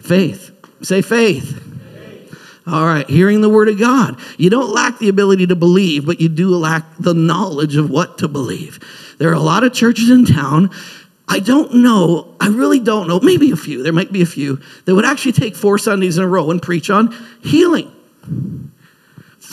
[0.00, 0.52] faith.
[0.82, 1.70] Say faith.
[2.66, 4.20] All right, hearing the word of God.
[4.38, 8.18] You don't lack the ability to believe, but you do lack the knowledge of what
[8.18, 8.78] to believe.
[9.18, 10.70] There are a lot of churches in town.
[11.28, 14.60] I don't know, I really don't know, maybe a few, there might be a few,
[14.84, 17.90] that would actually take four Sundays in a row and preach on healing.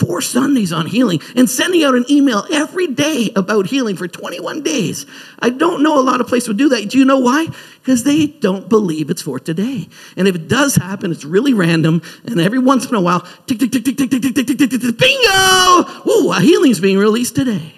[0.00, 4.62] Four Sundays on healing and sending out an email every day about healing for 21
[4.62, 5.04] days.
[5.38, 6.88] I don't know a lot of places would do that.
[6.88, 7.48] Do you know why?
[7.80, 9.88] Because they don't believe it's for today.
[10.16, 12.00] And if it does happen, it's really random.
[12.24, 14.58] And every once in a while, tick, tick, tick, tick, tick, tick, tick, tick, tick,
[14.58, 16.10] tick, tick, bingo!
[16.10, 17.74] Ooh, a healing's being released today.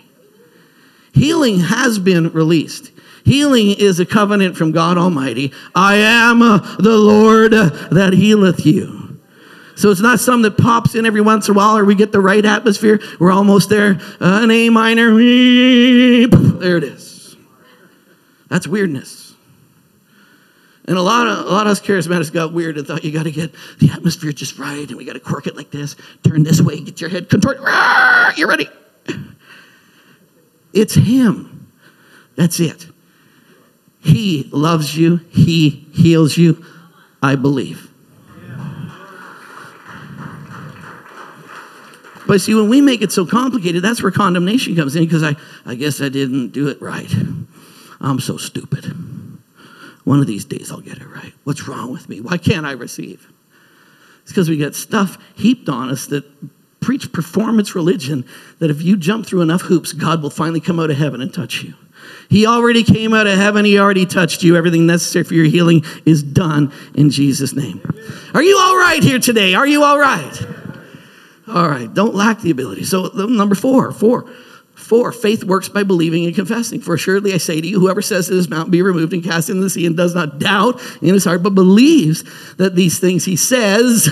[1.13, 2.93] Healing has been released.
[3.25, 5.53] Healing is a covenant from God Almighty.
[5.75, 9.02] I am the Lord that healeth you.
[9.77, 12.13] So it's not something that pops in every once in a while or we get
[12.13, 13.01] the right atmosphere.
[13.19, 13.99] We're almost there.
[14.21, 15.15] Uh, an A minor.
[15.15, 17.37] There it is.
[18.49, 19.35] That's weirdness.
[20.85, 23.23] And a lot of a lot of us charismatics got weird and thought you got
[23.23, 25.95] to get the atmosphere just right, and we got to quirk it like this.
[26.25, 27.59] Turn this way, get your head contort.
[28.37, 28.69] You're ready.
[30.73, 31.71] It's Him.
[32.35, 32.87] That's it.
[34.01, 36.65] He loves you, He heals you.
[37.23, 37.92] I believe.
[42.33, 45.37] But see, when we make it so complicated, that's where condemnation comes in because I,
[45.66, 47.14] I guess I didn't do it right.
[48.01, 48.87] I'm so stupid.
[50.05, 51.35] One of these days I'll get it right.
[51.45, 52.23] What's wrong with me?
[52.23, 53.31] Why can't I receive?
[54.23, 56.25] It's because we get stuff heaped on us that
[56.81, 58.25] preach performance religion
[58.61, 61.35] that if you jump through enough hoops, God will finally come out of heaven and
[61.35, 61.75] touch you.
[62.31, 63.66] He already came out of heaven.
[63.66, 64.57] He already touched you.
[64.57, 67.83] Everything necessary for your healing is done in Jesus' name.
[68.33, 69.53] Are you all right here today?
[69.53, 70.62] Are you all right?
[71.49, 71.93] All right.
[71.93, 72.85] Don't lack the ability.
[72.85, 74.31] So, number four, four,
[74.75, 76.81] four, faith works by believing and confessing.
[76.81, 79.51] For assuredly I say to you, whoever says to this mountain, be removed and cast
[79.51, 82.25] into the sea, and does not doubt in his heart, but believes
[82.57, 84.09] that these things he says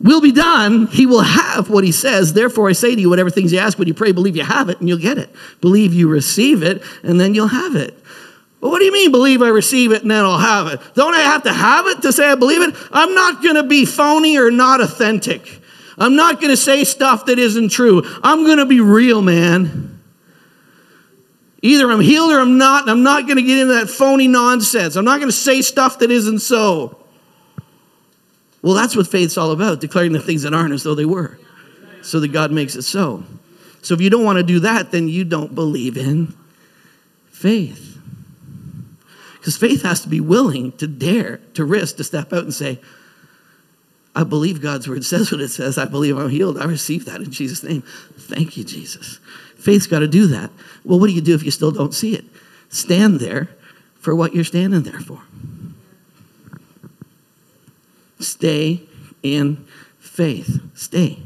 [0.00, 2.32] will be done, he will have what he says.
[2.32, 4.70] Therefore, I say to you, whatever things you ask when you pray, believe you have
[4.70, 5.30] it and you'll get it.
[5.60, 7.94] Believe you receive it and then you'll have it.
[8.60, 10.80] Well, what do you mean, believe I receive it and then I'll have it?
[10.94, 12.74] Don't I have to have it to say I believe it?
[12.92, 15.59] I'm not going to be phony or not authentic.
[16.00, 18.02] I'm not going to say stuff that isn't true.
[18.22, 20.00] I'm going to be real, man.
[21.62, 24.26] Either I'm healed or I'm not, and I'm not going to get into that phony
[24.26, 24.96] nonsense.
[24.96, 26.96] I'm not going to say stuff that isn't so.
[28.62, 31.38] Well, that's what faith's all about, declaring the things that aren't as though they were,
[32.02, 33.22] so that God makes it so.
[33.82, 36.34] So if you don't want to do that, then you don't believe in
[37.30, 37.98] faith.
[39.34, 42.78] Because faith has to be willing to dare, to risk, to step out and say,
[44.20, 45.78] I believe God's word says what it says.
[45.78, 46.58] I believe I'm healed.
[46.58, 47.82] I receive that in Jesus' name.
[48.18, 49.18] Thank you, Jesus.
[49.56, 50.50] Faith's got to do that.
[50.84, 52.24] Well, what do you do if you still don't see it?
[52.68, 53.48] Stand there
[53.94, 55.22] for what you're standing there for.
[58.18, 58.82] Stay
[59.22, 59.66] in
[59.98, 60.60] faith.
[60.74, 61.18] Stay.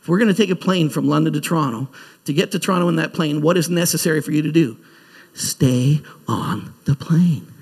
[0.00, 1.88] If we're going to take a plane from London to Toronto,
[2.24, 4.76] to get to Toronto in that plane, what is necessary for you to do?
[5.34, 7.52] Stay on the plane.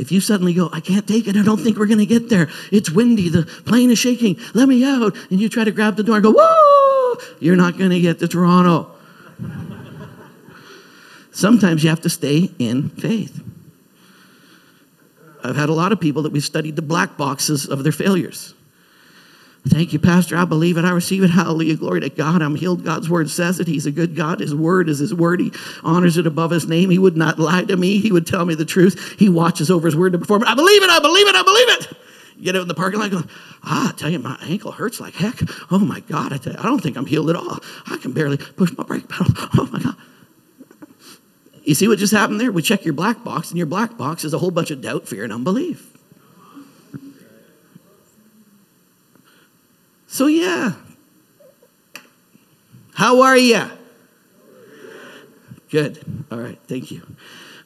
[0.00, 2.30] If you suddenly go, I can't take it, I don't think we're going to get
[2.30, 2.48] there.
[2.72, 5.14] It's windy, the plane is shaking, let me out.
[5.30, 8.18] And you try to grab the door and go, whoa, you're not going to get
[8.20, 8.90] to Toronto.
[11.32, 13.42] Sometimes you have to stay in faith.
[15.44, 18.54] I've had a lot of people that we've studied the black boxes of their failures.
[19.68, 20.36] Thank you, Pastor.
[20.36, 20.86] I believe it.
[20.86, 21.28] I receive it.
[21.28, 21.76] Hallelujah.
[21.76, 22.40] Glory to God.
[22.40, 22.82] I'm healed.
[22.82, 23.66] God's word says it.
[23.66, 24.40] He's a good God.
[24.40, 25.40] His word is his word.
[25.40, 25.52] He
[25.84, 26.88] honors it above his name.
[26.88, 27.98] He would not lie to me.
[27.98, 29.16] He would tell me the truth.
[29.18, 30.48] He watches over his word to perform it.
[30.48, 30.88] I believe it.
[30.88, 31.34] I believe it.
[31.34, 31.98] I believe it.
[32.36, 33.28] You get out in the parking lot going,
[33.62, 35.38] ah, I tell you, my ankle hurts like heck.
[35.70, 36.32] Oh my God.
[36.32, 37.58] I, tell you, I don't think I'm healed at all.
[37.86, 39.34] I can barely push my brake pedal.
[39.58, 39.96] Oh my God.
[41.64, 42.50] You see what just happened there?
[42.50, 45.06] We check your black box, and your black box is a whole bunch of doubt,
[45.06, 45.89] fear, and unbelief.
[50.10, 50.72] So, yeah.
[52.94, 53.62] How are you?
[55.70, 56.04] Good.
[56.32, 56.58] All right.
[56.66, 57.06] Thank you.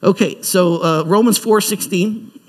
[0.03, 0.43] Okay.
[0.43, 2.39] So, uh, Romans 4 16.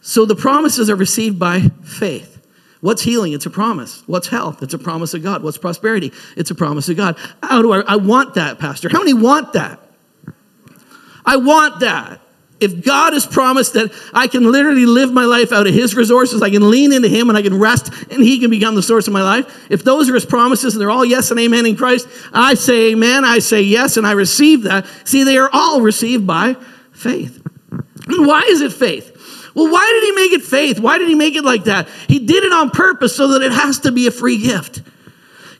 [0.00, 2.40] So, the promises are received by faith.
[2.80, 3.34] What's healing?
[3.34, 4.02] It's a promise.
[4.06, 4.62] What's health?
[4.62, 5.42] It's a promise of God.
[5.42, 6.10] What's prosperity?
[6.34, 7.18] It's a promise of God.
[7.42, 8.88] How do I, I want that, Pastor?
[8.88, 9.80] How many want that?
[11.26, 12.22] I want that.
[12.64, 16.42] If God has promised that I can literally live my life out of His resources,
[16.42, 19.06] I can lean into Him and I can rest and He can become the source
[19.06, 19.70] of my life.
[19.70, 22.92] If those are His promises and they're all yes and amen in Christ, I say
[22.92, 24.86] amen, I say yes, and I receive that.
[25.04, 26.56] See, they are all received by
[26.92, 27.40] faith.
[27.70, 29.10] And why is it faith?
[29.54, 30.80] Well, why did He make it faith?
[30.80, 31.88] Why did He make it like that?
[32.08, 34.82] He did it on purpose so that it has to be a free gift.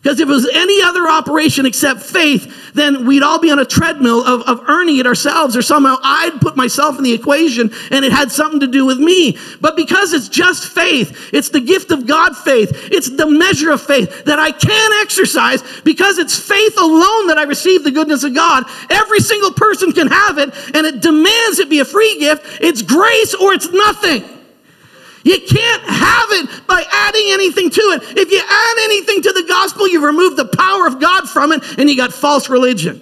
[0.05, 3.65] Because if it was any other operation except faith, then we'd all be on a
[3.65, 8.05] treadmill of, of earning it ourselves, or somehow I'd put myself in the equation and
[8.05, 9.39] it had something to do with me.
[9.63, 13.81] But because it's just faith, it's the gift of God faith, it's the measure of
[13.81, 18.35] faith that I can exercise because it's faith alone that I receive the goodness of
[18.35, 18.65] God.
[18.91, 22.61] Every single person can have it, and it demands it be a free gift.
[22.61, 24.34] It's grace or it's nothing.
[25.25, 28.03] You can't have it by adding anything to it.
[28.17, 31.79] If you add anything to the gospel, you've removed the power of God from it
[31.79, 33.01] and you got false religion.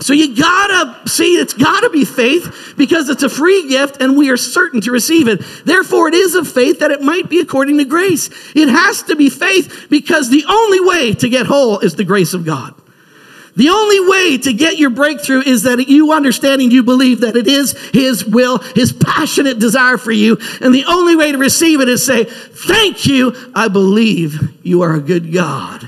[0.00, 4.30] So you gotta see, it's gotta be faith because it's a free gift and we
[4.30, 5.42] are certain to receive it.
[5.64, 8.28] Therefore, it is of faith that it might be according to grace.
[8.54, 12.32] It has to be faith because the only way to get whole is the grace
[12.32, 12.74] of God.
[13.54, 17.46] The only way to get your breakthrough is that you understanding you believe that it
[17.46, 20.38] is His will, His passionate desire for you.
[20.60, 24.94] And the only way to receive it is say, Thank you, I believe you are
[24.94, 25.86] a good God.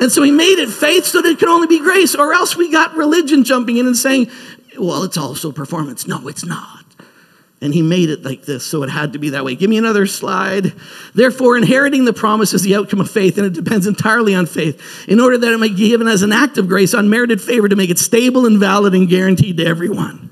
[0.00, 2.54] And so He made it faith so that it can only be grace, or else
[2.54, 4.30] we got religion jumping in and saying,
[4.78, 6.06] Well, it's also performance.
[6.06, 6.84] No, it's not.
[7.60, 9.56] And he made it like this, so it had to be that way.
[9.56, 10.72] Give me another slide.
[11.12, 15.08] Therefore, inheriting the promise is the outcome of faith, and it depends entirely on faith,
[15.08, 17.74] in order that it might be given as an act of grace, unmerited favor, to
[17.74, 20.30] make it stable and valid and guaranteed to everyone.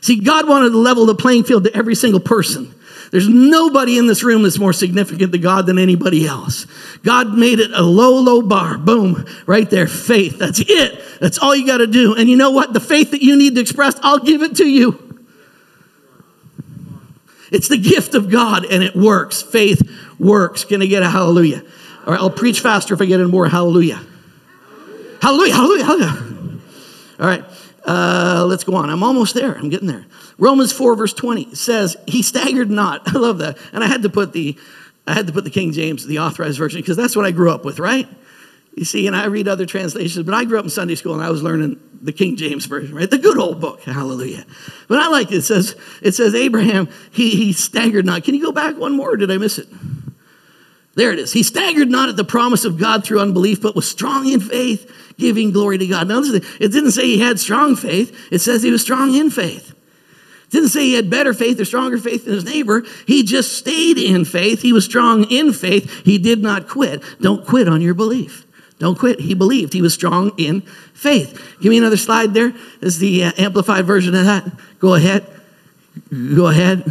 [0.00, 2.72] See, God wanted to level the playing field to every single person.
[3.10, 6.66] There's nobody in this room that's more significant to God than anybody else.
[7.02, 8.78] God made it a low, low bar.
[8.78, 9.86] Boom, right there.
[9.86, 10.38] Faith.
[10.38, 11.00] That's it.
[11.20, 12.14] That's all you got to do.
[12.14, 12.72] And you know what?
[12.72, 15.13] The faith that you need to express, I'll give it to you.
[17.54, 19.42] It's the gift of God and it works.
[19.42, 19.88] Faith
[20.18, 20.64] works.
[20.64, 21.62] Can I get a hallelujah?
[22.04, 24.00] All right, I'll preach faster if I get in more hallelujah.
[25.22, 26.60] Hallelujah, hallelujah, hallelujah.
[27.20, 27.44] All right,
[27.86, 28.90] uh, let's go on.
[28.90, 29.54] I'm almost there.
[29.56, 30.04] I'm getting there.
[30.36, 33.02] Romans 4, verse 20 says, He staggered not.
[33.14, 33.56] I love that.
[33.72, 34.58] And I had to put the
[35.06, 37.50] I had to put the King James, the authorized version, because that's what I grew
[37.50, 38.08] up with, right?
[38.76, 41.22] You see, and I read other translations, but I grew up in Sunday school and
[41.22, 43.10] I was learning the King James version, right?
[43.10, 43.82] The good old book.
[43.82, 44.44] Hallelujah.
[44.88, 45.36] But I like it.
[45.36, 48.24] It says, it says Abraham, he, he staggered not.
[48.24, 49.68] Can you go back one more or did I miss it?
[50.96, 51.32] There it is.
[51.32, 54.90] He staggered not at the promise of God through unbelief, but was strong in faith,
[55.18, 56.08] giving glory to God.
[56.08, 58.16] Now, this it didn't say he had strong faith.
[58.30, 59.70] It says he was strong in faith.
[59.70, 62.84] It didn't say he had better faith or stronger faith than his neighbor.
[63.06, 64.62] He just stayed in faith.
[64.62, 66.04] He was strong in faith.
[66.04, 67.02] He did not quit.
[67.20, 68.46] Don't quit on your belief.
[68.84, 69.18] Don't quit.
[69.18, 69.72] He believed.
[69.72, 70.60] He was strong in
[70.92, 71.56] faith.
[71.62, 72.50] Give me another slide there.
[72.80, 74.44] This is the uh, amplified version of that.
[74.78, 75.24] Go ahead.
[76.10, 76.84] Go ahead.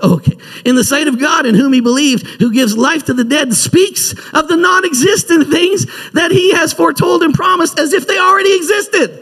[0.00, 0.38] Okay.
[0.64, 3.54] In the sight of God in whom he believed, who gives life to the dead,
[3.54, 8.20] speaks of the non existent things that he has foretold and promised as if they
[8.20, 9.21] already existed.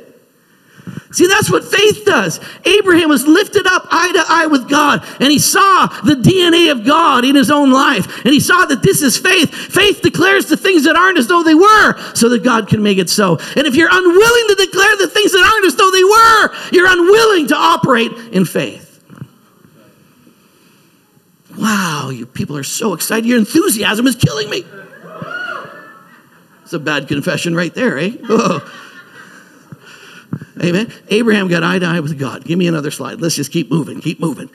[1.12, 2.38] See, that's what faith does.
[2.64, 6.84] Abraham was lifted up eye to eye with God, and he saw the DNA of
[6.84, 8.24] God in his own life.
[8.24, 9.52] And he saw that this is faith.
[9.52, 12.98] Faith declares the things that aren't as though they were, so that God can make
[12.98, 13.38] it so.
[13.56, 16.88] And if you're unwilling to declare the things that aren't as though they were, you're
[16.88, 18.86] unwilling to operate in faith.
[21.58, 23.26] Wow, you people are so excited.
[23.26, 24.64] Your enthusiasm is killing me.
[26.62, 28.12] It's a bad confession right there, eh?
[30.62, 30.92] Amen.
[31.08, 32.44] Abraham got eye to eye with God.
[32.44, 33.20] Give me another slide.
[33.20, 34.50] Let's just keep moving, keep moving.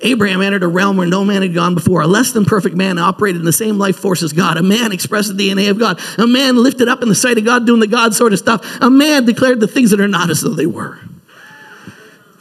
[0.00, 2.00] Abraham entered a realm where no man had gone before.
[2.00, 4.56] A less than perfect man operated in the same life force as God.
[4.56, 6.00] A man expressed the DNA of God.
[6.18, 8.80] A man lifted up in the sight of God doing the God sort of stuff.
[8.80, 10.98] A man declared the things that are not as though they were.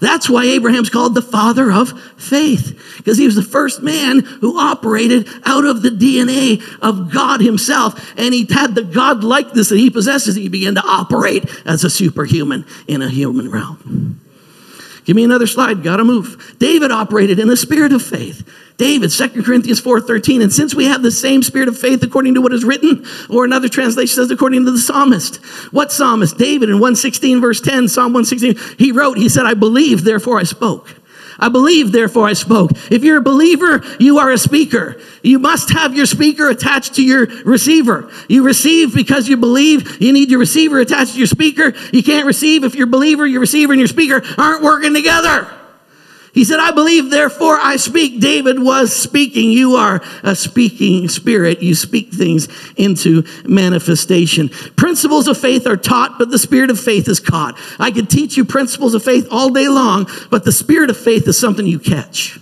[0.02, 4.60] That's why Abraham's called the father of faith, because he was the first man who
[4.60, 8.14] operated out of the DNA of God himself.
[8.18, 10.36] And he had the God likeness that he possesses.
[10.36, 14.11] He began to operate as a superhuman in a human realm.
[15.06, 15.84] Give me another slide.
[15.84, 16.56] Got to move.
[16.60, 18.47] David operated in the spirit of faith.
[18.78, 20.41] David, 2 Corinthians 4:13.
[20.41, 23.45] And since we have the same spirit of faith according to what is written, or
[23.45, 25.38] another translation says according to the psalmist.
[25.72, 26.38] What psalmist?
[26.38, 28.78] David in 116 verse 10, Psalm 116.
[28.78, 31.01] He wrote, he said, I believe, therefore I spoke.
[31.39, 32.71] I believe, therefore I spoke.
[32.89, 34.99] If you're a believer, you are a speaker.
[35.21, 38.11] You must have your speaker attached to your receiver.
[38.27, 40.01] You receive because you believe.
[40.01, 41.73] You need your receiver attached to your speaker.
[41.91, 45.61] You can't receive if your believer, your receiver, and your speaker aren't working together.
[46.34, 48.21] He said, I believe, therefore I speak.
[48.21, 49.51] David was speaking.
[49.51, 51.61] You are a speaking spirit.
[51.61, 54.49] You speak things into manifestation.
[54.77, 57.59] Principles of faith are taught, but the spirit of faith is caught.
[57.79, 61.27] I could teach you principles of faith all day long, but the spirit of faith
[61.27, 62.39] is something you catch.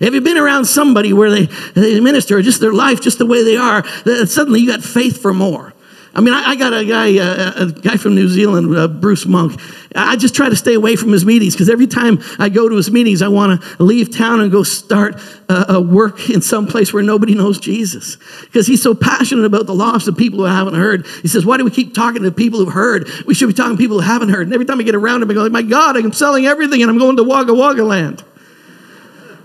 [0.00, 3.44] Have you been around somebody where they, they minister just their life, just the way
[3.44, 5.72] they are, that suddenly you got faith for more?
[6.14, 9.24] I mean, I, I got a guy, uh, a guy from New Zealand, uh, Bruce
[9.24, 9.58] Monk.
[9.94, 12.76] I just try to stay away from his meetings because every time I go to
[12.76, 16.66] his meetings, I want to leave town and go start a, a work in some
[16.66, 18.16] place where nobody knows Jesus.
[18.42, 21.06] Because he's so passionate about the lost of people who haven't heard.
[21.22, 23.08] He says, Why do we keep talking to people who've heard?
[23.26, 24.46] We should be talking to people who haven't heard.
[24.46, 26.90] And every time I get around him, I go, My God, I'm selling everything and
[26.90, 28.22] I'm going to Wagga Wagga land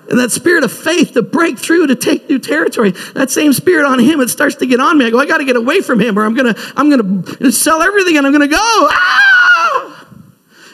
[0.09, 3.85] and that spirit of faith to break through to take new territory that same spirit
[3.85, 5.05] on him it starts to get on me.
[5.05, 7.81] I go i got to get away from him or i'm gonna i'm gonna sell
[7.81, 8.57] everything and i'm gonna go.
[8.57, 10.07] Ah!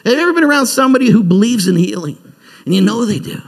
[0.04, 2.18] have you ever been around somebody who believes in healing?
[2.64, 3.40] And you know they do.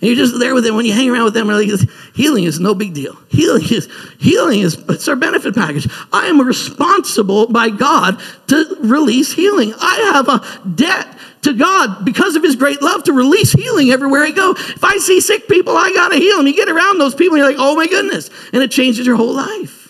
[0.00, 0.76] And you're just there with them.
[0.76, 1.68] When you hang around with them like
[2.14, 3.16] healing is no big deal.
[3.28, 3.88] Healing is
[4.18, 5.88] healing is it's our benefit package.
[6.12, 9.72] I am responsible by god to release healing.
[9.78, 11.15] I have a debt
[11.46, 14.52] to God because of his great love to release healing everywhere I go.
[14.52, 16.46] If I see sick people, I got to heal them.
[16.46, 18.30] You get around those people, you're like, oh my goodness.
[18.52, 19.86] And it changes your whole life.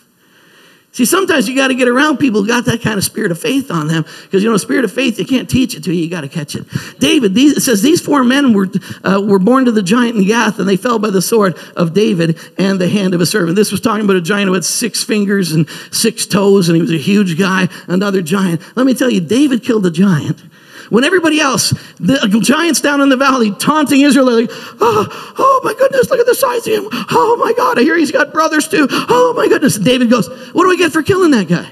[0.92, 3.38] See, sometimes you got to get around people who got that kind of spirit of
[3.38, 6.04] faith on them because you know, spirit of faith you can't teach it to you;
[6.04, 6.64] you got to catch it.
[6.98, 8.66] David, these, it says these four men were
[9.04, 11.92] uh, were born to the giant in Gath, and they fell by the sword of
[11.92, 13.56] David and the hand of a servant.
[13.56, 16.80] This was talking about a giant who had six fingers and six toes, and he
[16.80, 17.68] was a huge guy.
[17.88, 18.62] Another giant.
[18.74, 20.42] Let me tell you, David killed a giant
[20.90, 25.74] when everybody else, the giants down in the valley, taunting Israel, like, oh, oh my
[25.74, 26.88] goodness, look at the size of him.
[27.10, 28.86] Oh my God, I hear he's got brothers too.
[28.90, 29.78] Oh my goodness.
[29.78, 31.68] David goes, What do I get for killing that guy?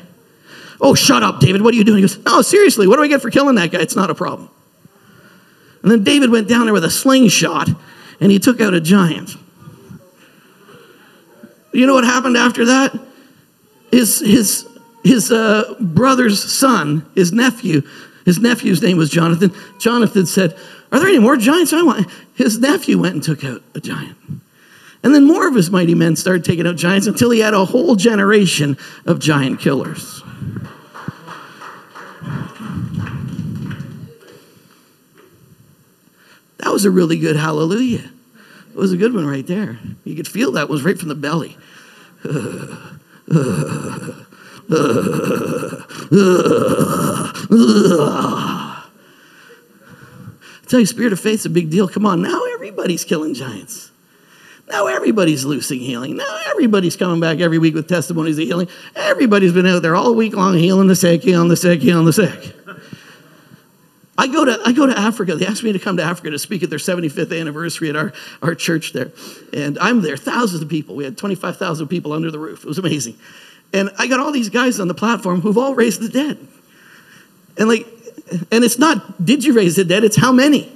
[0.80, 1.62] Oh, shut up, David.
[1.62, 1.98] What are you doing?
[1.98, 3.80] He goes, No, seriously, what do I get for killing that guy?
[3.80, 4.50] It's not a problem.
[5.82, 7.68] And then David went down there with a slingshot
[8.20, 9.36] and he took out a giant.
[11.72, 12.98] You know what happened after that?
[13.90, 14.66] His, his,
[15.02, 17.82] his uh, brother's son, his nephew,
[18.24, 19.52] his nephew's name was Jonathan.
[19.78, 20.56] Jonathan said,
[20.90, 22.10] Are there any more giants I want?
[22.34, 24.16] His nephew went and took out a giant.
[25.02, 27.66] And then more of his mighty men started taking out giants until he had a
[27.66, 30.22] whole generation of giant killers.
[36.58, 38.10] That was a really good hallelujah.
[38.70, 39.78] It was a good one right there.
[40.04, 41.58] You could feel that was right from the belly.
[42.24, 42.96] Uh,
[43.34, 44.24] uh,
[44.70, 45.82] I
[50.66, 51.88] tell you, spirit of faith is a big deal.
[51.88, 53.90] Come on, now everybody's killing giants.
[54.68, 56.16] Now everybody's loosing healing.
[56.16, 58.68] Now everybody's coming back every week with testimonies of healing.
[58.96, 62.12] Everybody's been out there all week long healing the sick, healing the sick, healing the
[62.12, 62.54] sick.
[64.16, 65.34] I go to I go to Africa.
[65.34, 68.12] They asked me to come to Africa to speak at their 75th anniversary at our,
[68.42, 69.10] our church there.
[69.52, 70.94] And I'm there, thousands of people.
[70.94, 72.64] We had 25,000 people under the roof.
[72.64, 73.18] It was amazing.
[73.74, 76.38] And I got all these guys on the platform who've all raised the dead.
[77.58, 77.86] And like,
[78.52, 80.04] and it's not, did you raise the dead?
[80.04, 80.70] It's how many?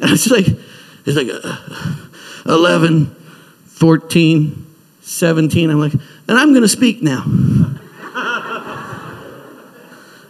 [0.00, 0.46] And it's like,
[1.06, 2.06] it's like uh,
[2.44, 3.06] 11,
[3.64, 4.66] 14,
[5.00, 5.70] 17.
[5.70, 7.22] I'm like, and I'm going to speak now.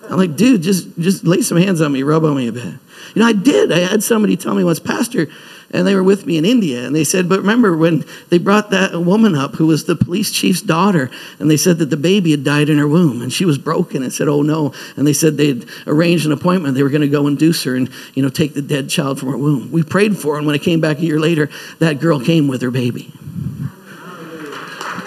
[0.09, 2.75] I'm like, dude, just, just lay some hands on me, rub on me a bit.
[3.15, 3.73] You know, I did.
[3.73, 5.27] I had somebody tell me once, Pastor,
[5.73, 6.87] and they were with me in India.
[6.87, 10.31] And they said, But remember when they brought that woman up who was the police
[10.31, 13.45] chief's daughter, and they said that the baby had died in her womb and she
[13.45, 14.73] was broken and said, Oh no.
[14.97, 16.75] And they said they'd arranged an appointment.
[16.75, 19.31] They were going to go induce her and, you know, take the dead child from
[19.31, 19.71] her womb.
[19.73, 22.49] We prayed for her, and when I came back a year later, that girl came
[22.49, 23.13] with her baby.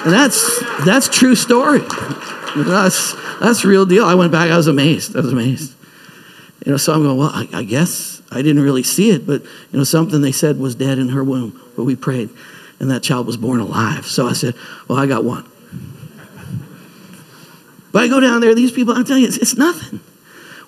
[0.01, 1.81] And that's that's true story.
[2.55, 4.05] That's that's real deal.
[4.05, 5.15] I went back, I was amazed.
[5.15, 5.75] I was amazed.
[6.65, 9.41] You know, so I'm going, well, I, I guess I didn't really see it, but,
[9.43, 12.29] you know, something they said was dead in her womb, but we prayed,
[12.79, 14.05] and that child was born alive.
[14.05, 14.55] So I said,
[14.87, 15.49] well, I got one.
[17.91, 19.99] But I go down there, these people, I'm telling you, it's, it's nothing.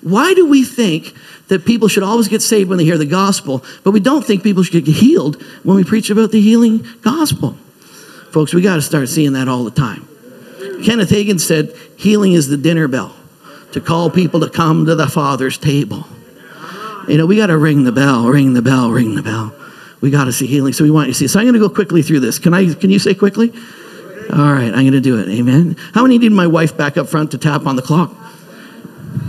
[0.02, 1.14] Why do we think
[1.50, 4.42] that people should always get saved when they hear the gospel, but we don't think
[4.42, 7.52] people should get healed when we preach about the healing gospel?
[8.32, 10.08] Folks, we got to start seeing that all the time.
[10.84, 13.16] Kenneth Hagin said, healing is the dinner bell
[13.74, 16.08] to call people to come to the Father's table.
[17.12, 19.54] You know, we got to ring the bell, ring the bell, ring the bell.
[20.00, 20.72] We got to see healing.
[20.72, 21.28] So we want you to see.
[21.28, 22.40] So I'm going to go quickly through this.
[22.40, 22.74] Can I?
[22.74, 23.52] Can you say quickly?
[24.32, 25.28] All right, I'm going to do it.
[25.28, 25.76] Amen.
[25.94, 28.16] How many need my wife back up front to tap on the clock?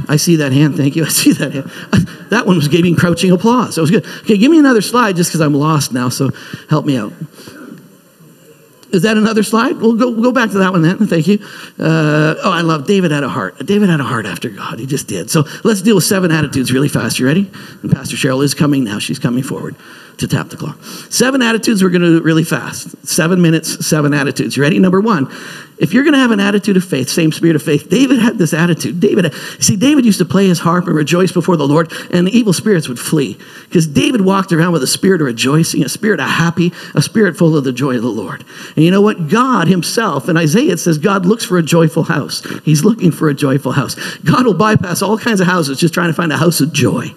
[0.09, 0.77] I see that hand.
[0.77, 1.05] Thank you.
[1.07, 1.71] I see that hand.
[1.93, 3.75] Uh, that one was giving crouching applause.
[3.75, 4.07] That was good.
[4.07, 6.09] Okay, give me another slide just because I'm lost now.
[6.09, 6.31] So
[6.71, 7.13] help me out.
[8.93, 9.79] Is that another slide?
[9.79, 10.99] We'll go, we'll go back to that one then.
[11.07, 11.39] Thank you.
[11.79, 13.59] Uh, oh, I love David had a heart.
[13.65, 14.79] David had a heart after God.
[14.79, 15.31] He just did.
[15.31, 17.19] So let's deal with seven attitudes really fast.
[17.19, 17.51] You ready?
[17.83, 18.99] And Pastor Cheryl is coming now.
[18.99, 19.77] She's coming forward
[20.19, 20.83] to tap the clock.
[21.11, 23.07] Seven attitudes we're going to do really fast.
[23.07, 24.57] Seven minutes, seven attitudes.
[24.57, 24.79] You ready?
[24.79, 25.33] Number one,
[25.79, 28.39] if you're going to have an attitude of faith, same spirit of faith, David had
[28.39, 29.01] this attitude.
[29.01, 32.31] David, see, David used to play his harp and rejoice before the Lord, and the
[32.31, 33.37] evil spirits would flee.
[33.65, 37.37] Because David walked around with a spirit of rejoicing, a spirit of happy, a spirit
[37.37, 38.45] full of the joy of the Lord.
[38.77, 39.29] And you know what?
[39.29, 42.43] God himself, in Isaiah, it says God looks for a joyful house.
[42.65, 43.95] He's looking for a joyful house.
[44.19, 47.09] God will bypass all kinds of houses just trying to find a house of joy.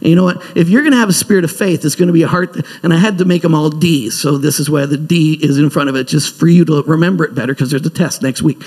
[0.00, 0.56] And you know what?
[0.56, 2.56] If you're going to have a spirit of faith, it's going to be a heart.
[2.82, 4.18] And I had to make them all D's.
[4.18, 6.82] So this is why the D is in front of it, just for you to
[6.82, 8.62] remember it better, because there's a test next week.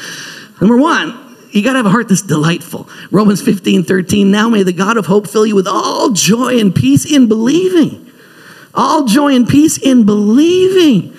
[0.62, 1.18] Number one,
[1.52, 2.88] you got to have a heart that's delightful.
[3.12, 4.32] Romans 15, 13.
[4.32, 8.12] Now may the God of hope fill you with all joy and peace in believing.
[8.74, 11.16] All joy and peace in believing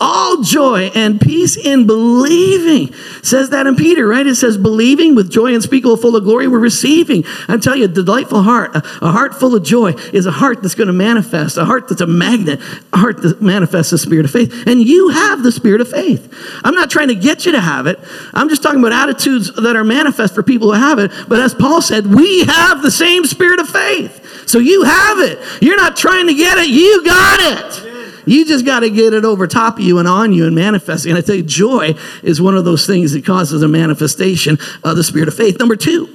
[0.00, 2.92] all joy and peace in believing.
[3.22, 4.26] Says that in Peter, right?
[4.26, 7.24] It says, believing with joy unspeakable, full of glory, we're receiving.
[7.48, 10.62] I tell you, a delightful heart, a, a heart full of joy, is a heart
[10.62, 12.60] that's going to manifest, a heart that's a magnet,
[12.92, 14.66] a heart that manifests the spirit of faith.
[14.66, 16.32] And you have the spirit of faith.
[16.62, 17.98] I'm not trying to get you to have it.
[18.34, 21.10] I'm just talking about attitudes that are manifest for people who have it.
[21.28, 24.46] But as Paul said, we have the same spirit of faith.
[24.46, 25.38] So you have it.
[25.62, 27.85] You're not trying to get it, you got it.
[28.26, 31.06] You just got to get it over top of you and on you and manifest.
[31.06, 34.96] And I tell you, joy is one of those things that causes a manifestation of
[34.96, 35.58] the spirit of faith.
[35.58, 36.08] Number two,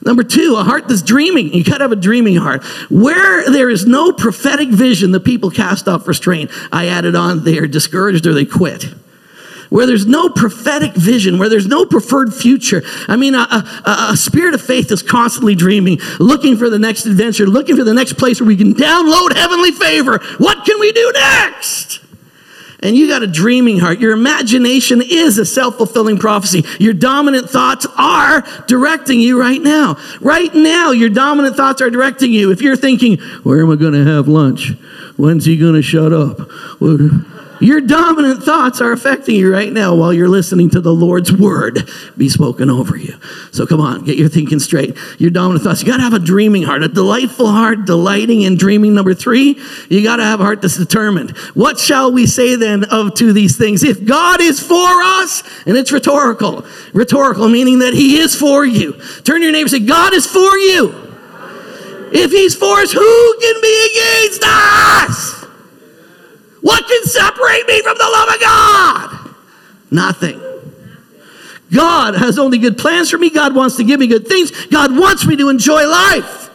[0.00, 1.52] Number two, a heart that's dreaming.
[1.52, 2.64] You got to have a dreaming heart.
[2.88, 6.50] Where there is no prophetic vision, the people cast off restraint.
[6.70, 8.86] I added on, they are discouraged or they quit
[9.70, 12.82] where there's no prophetic vision, where there's no preferred future.
[13.06, 17.06] I mean, a, a, a, spirit of faith is constantly dreaming, looking for the next
[17.06, 20.18] adventure, looking for the next place where we can download heavenly favor.
[20.38, 22.00] What can we do next?
[22.80, 23.98] And you got a dreaming heart.
[23.98, 26.64] Your imagination is a self fulfilling prophecy.
[26.78, 29.96] Your dominant thoughts are directing you right now.
[30.20, 32.52] Right now, your dominant thoughts are directing you.
[32.52, 34.74] If you're thinking, where am I going to have lunch?
[35.16, 36.38] When's he going to shut up?
[37.60, 41.88] Your dominant thoughts are affecting you right now while you're listening to the Lord's word
[42.16, 43.14] be spoken over you.
[43.52, 44.96] So come on, get your thinking straight.
[45.18, 45.82] Your dominant thoughts.
[45.82, 48.94] You got to have a dreaming heart, a delightful heart, delighting in dreaming.
[48.94, 51.36] Number three, you got to have a heart that's determined.
[51.54, 53.82] What shall we say then of to these things?
[53.82, 58.92] If God is for us, and it's rhetorical, rhetorical meaning that He is for you.
[59.24, 60.94] Turn to your neighbor and say, God is for you.
[62.12, 65.37] If He's for us, who can be against us?
[66.60, 69.34] What can separate me from the love of God?
[69.90, 70.40] Nothing.
[71.72, 73.30] God has only good plans for me.
[73.30, 74.66] God wants to give me good things.
[74.66, 76.50] God wants me to enjoy life.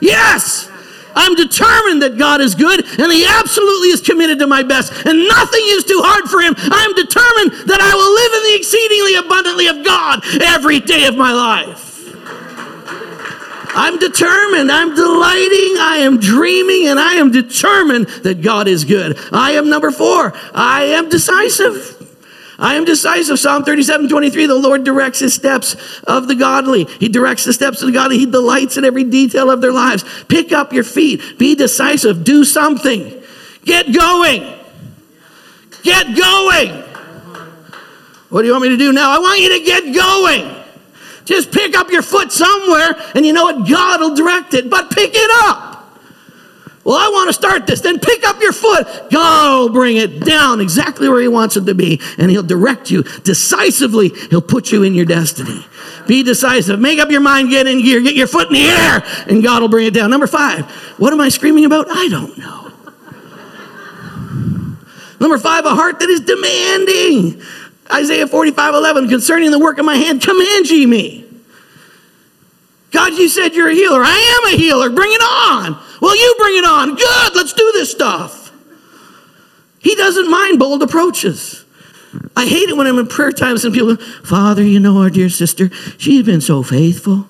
[0.00, 0.70] Yes.
[1.14, 5.26] I'm determined that God is good and He absolutely is committed to my best, and
[5.26, 6.54] nothing is too hard for Him.
[6.58, 11.16] I'm determined that I will live in the exceedingly abundantly of God every day of
[11.16, 11.85] my life.
[13.76, 14.72] I'm determined.
[14.72, 15.76] I'm delighting.
[15.78, 19.18] I am dreaming, and I am determined that God is good.
[19.30, 20.32] I am number four.
[20.54, 21.92] I am decisive.
[22.58, 23.38] I am decisive.
[23.38, 26.84] Psalm 37, 23, the Lord directs his steps of the godly.
[26.84, 28.16] He directs the steps of the godly.
[28.16, 30.04] He delights in every detail of their lives.
[30.24, 31.38] Pick up your feet.
[31.38, 32.24] Be decisive.
[32.24, 33.22] Do something.
[33.66, 34.58] Get going.
[35.82, 36.82] Get going.
[38.30, 39.10] What do you want me to do now?
[39.10, 40.65] I want you to get going.
[41.26, 43.68] Just pick up your foot somewhere, and you know what?
[43.68, 45.74] God will direct it, but pick it up.
[46.84, 47.80] Well, I want to start this.
[47.80, 48.86] Then pick up your foot.
[49.10, 52.92] God will bring it down exactly where He wants it to be, and He'll direct
[52.92, 54.10] you decisively.
[54.30, 55.66] He'll put you in your destiny.
[56.06, 56.78] Be decisive.
[56.78, 57.50] Make up your mind.
[57.50, 58.00] Get in gear.
[58.00, 60.10] Get your foot in the air, and God will bring it down.
[60.10, 60.64] Number five.
[60.96, 61.86] What am I screaming about?
[61.90, 62.70] I don't know.
[65.18, 67.42] Number five, a heart that is demanding.
[67.92, 71.24] Isaiah 45 11, concerning the work of my hand, command ye me.
[72.90, 74.00] God, you said you're a healer.
[74.02, 74.90] I am a healer.
[74.90, 75.78] Bring it on.
[76.00, 76.94] Well, you bring it on.
[76.94, 77.34] Good.
[77.34, 78.52] Let's do this stuff.
[79.78, 81.64] He doesn't mind bold approaches.
[82.34, 85.28] I hate it when I'm in prayer times and people, Father, you know our dear
[85.28, 87.26] sister, she's been so faithful.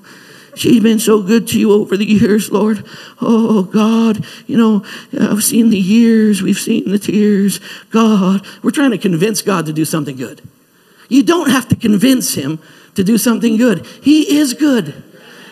[0.57, 2.83] She's been so good to you over the years, Lord.
[3.21, 7.61] Oh, God, you know, I've seen the years, we've seen the tears.
[7.91, 10.41] God, we're trying to convince God to do something good.
[11.11, 12.59] You don't have to convince Him
[12.95, 13.85] to do something good.
[14.03, 15.05] He is good,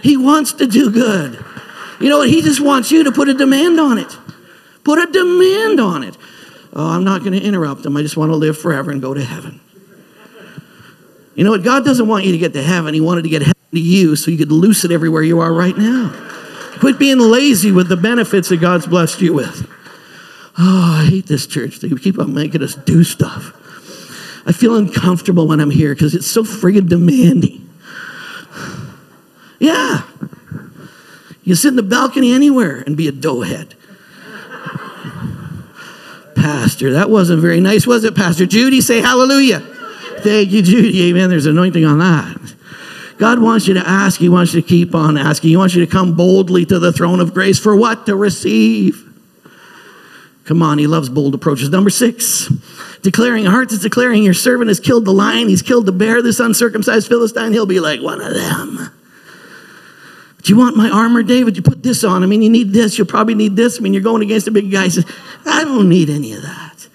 [0.03, 1.45] He wants to do good.
[2.01, 2.31] You know what?
[2.31, 4.19] He just wants you to put a demand on it.
[4.85, 6.17] Put a demand on it.
[6.73, 7.97] Oh, I'm not going to interrupt Him.
[7.97, 9.61] I just want to live forever and go to heaven.
[11.35, 11.65] You know what?
[11.65, 12.95] God doesn't want you to get to heaven.
[12.95, 15.53] He wanted to get heaven to you so you could loose it everywhere you are
[15.53, 16.13] right now.
[16.79, 19.69] Quit being lazy with the benefits that God's blessed you with.
[20.59, 21.81] Oh, I hate this church.
[21.81, 23.53] They keep on making us do stuff.
[24.47, 27.69] I feel uncomfortable when I'm here because it's so friggin' demanding.
[29.59, 30.03] Yeah.
[31.43, 33.73] You sit in the balcony anywhere and be a doughhead.
[36.37, 38.45] Pastor, that wasn't very nice, was it, Pastor?
[38.45, 39.74] Judy, say hallelujah.
[40.25, 41.11] Thank you, Judy.
[41.11, 41.29] Amen.
[41.29, 42.55] There's anointing on that.
[43.19, 44.19] God wants you to ask.
[44.19, 45.51] He wants you to keep on asking.
[45.51, 48.07] He wants you to come boldly to the throne of grace for what?
[48.07, 49.03] To receive.
[50.45, 51.71] Come on, he loves bold approaches.
[51.71, 52.49] Number six,
[53.03, 56.39] declaring hearts is declaring your servant has killed the lion, he's killed the bear, this
[56.39, 57.53] uncircumcised Philistine.
[57.53, 58.91] He'll be like one of them.
[60.43, 61.57] Do you want my armor, David?
[61.57, 62.23] You put this on.
[62.23, 62.99] I mean, you need this.
[62.99, 63.79] You'll probably need this.
[63.79, 64.85] I mean, you're going against a big guy.
[64.85, 65.07] He says,
[65.47, 66.89] I don't need any of that.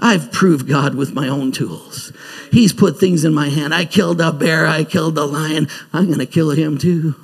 [0.00, 2.12] I've proved God with my own tools.
[2.50, 3.74] He's put things in my hand.
[3.74, 4.66] I killed a bear.
[4.66, 5.68] I killed a lion.
[5.92, 7.14] I'm going to kill him too.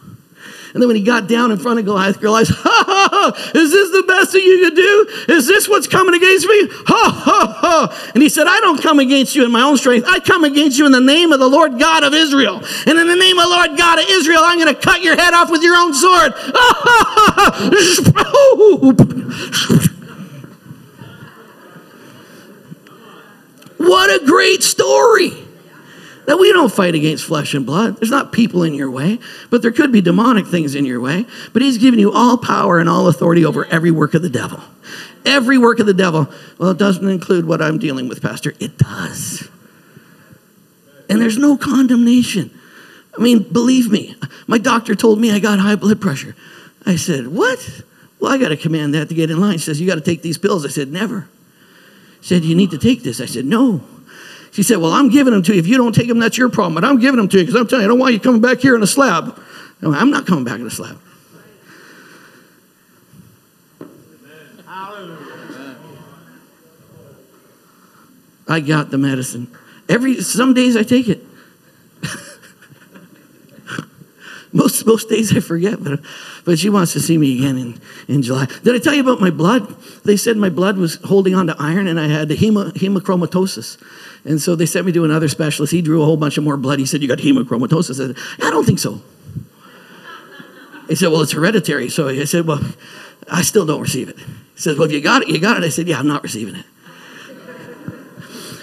[0.77, 3.72] And then when he got down in front of Goliath, Goliath, ha ha ha, is
[3.72, 5.07] this the best that you could do?
[5.35, 6.68] Is this what's coming against me?
[6.68, 8.11] Ha ha ha.
[8.12, 10.07] And he said, I don't come against you in my own strength.
[10.07, 12.61] I come against you in the name of the Lord God of Israel.
[12.87, 15.16] And in the name of the Lord God of Israel, I'm going to cut your
[15.16, 16.33] head off with your own sword.
[16.37, 17.43] Ha ha
[18.99, 19.83] ha.
[23.87, 25.30] What a great story.
[26.26, 27.99] That we don't fight against flesh and blood.
[27.99, 31.24] There's not people in your way, but there could be demonic things in your way.
[31.53, 34.61] But He's given you all power and all authority over every work of the devil.
[35.24, 36.28] Every work of the devil.
[36.59, 38.55] Well, it doesn't include what I'm dealing with, Pastor.
[38.59, 39.49] It does.
[41.09, 42.51] And there's no condemnation.
[43.16, 44.16] I mean, believe me,
[44.49, 46.34] my doctor told me I got high blood pressure.
[46.84, 47.82] I said, What?
[48.18, 49.59] Well, I got to command that to get in line.
[49.59, 50.64] She says, You got to take these pills.
[50.64, 51.28] I said, Never.
[52.21, 53.21] Said, You need to take this.
[53.21, 53.83] I said, No.
[54.53, 55.59] She said, Well, I'm giving them to you.
[55.59, 56.75] If you don't take them, that's your problem.
[56.75, 58.41] But I'm giving them to you because I'm telling you, I don't want you coming
[58.41, 59.39] back here in a slab.
[59.83, 60.99] I'm not coming back in a slab.
[68.49, 69.49] I got the medicine.
[69.89, 71.26] Every some days I take it.
[74.87, 76.01] Most days I forget, but
[76.45, 78.47] but she wants to see me again in, in July.
[78.62, 79.68] Did I tell you about my blood?
[80.05, 83.82] They said my blood was holding on to iron and I had hemo, hemochromatosis.
[84.24, 85.72] And so they sent me to another specialist.
[85.72, 86.78] He drew a whole bunch of more blood.
[86.78, 87.91] He said, You got hemochromatosis.
[87.91, 88.16] I said,
[88.47, 89.01] I don't think so.
[90.89, 91.89] He said, Well, it's hereditary.
[91.89, 92.61] So I said, Well,
[93.30, 94.18] I still don't receive it.
[94.18, 95.64] He says, Well, if you got it, you got it.
[95.64, 96.66] I said, Yeah, I'm not receiving it.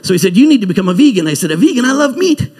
[0.03, 1.27] So he said, You need to become a vegan.
[1.27, 1.85] I said, A vegan?
[1.85, 2.51] I love meat.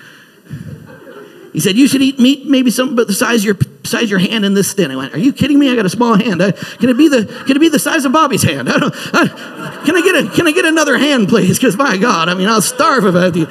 [1.54, 4.10] He said, You should eat meat, maybe something but the size of your, size of
[4.10, 4.90] your hand in this thin.
[4.90, 5.72] I went, Are you kidding me?
[5.72, 6.42] I got a small hand.
[6.42, 8.70] I, can, it be the, can it be the size of Bobby's hand?
[8.70, 11.60] I don't, I, can, I get a, can I get another hand, please?
[11.60, 13.42] Because my God, I mean, I'll starve if I, have to,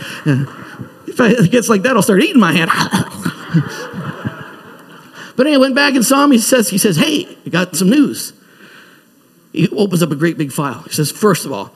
[1.07, 2.71] if it gets like that, I'll start eating my hand.
[5.37, 6.33] but anyway, I went back and saw him.
[6.33, 8.33] He says, he says, Hey, I got some news.
[9.53, 10.83] He opens up a great big file.
[10.83, 11.73] He says, First of all,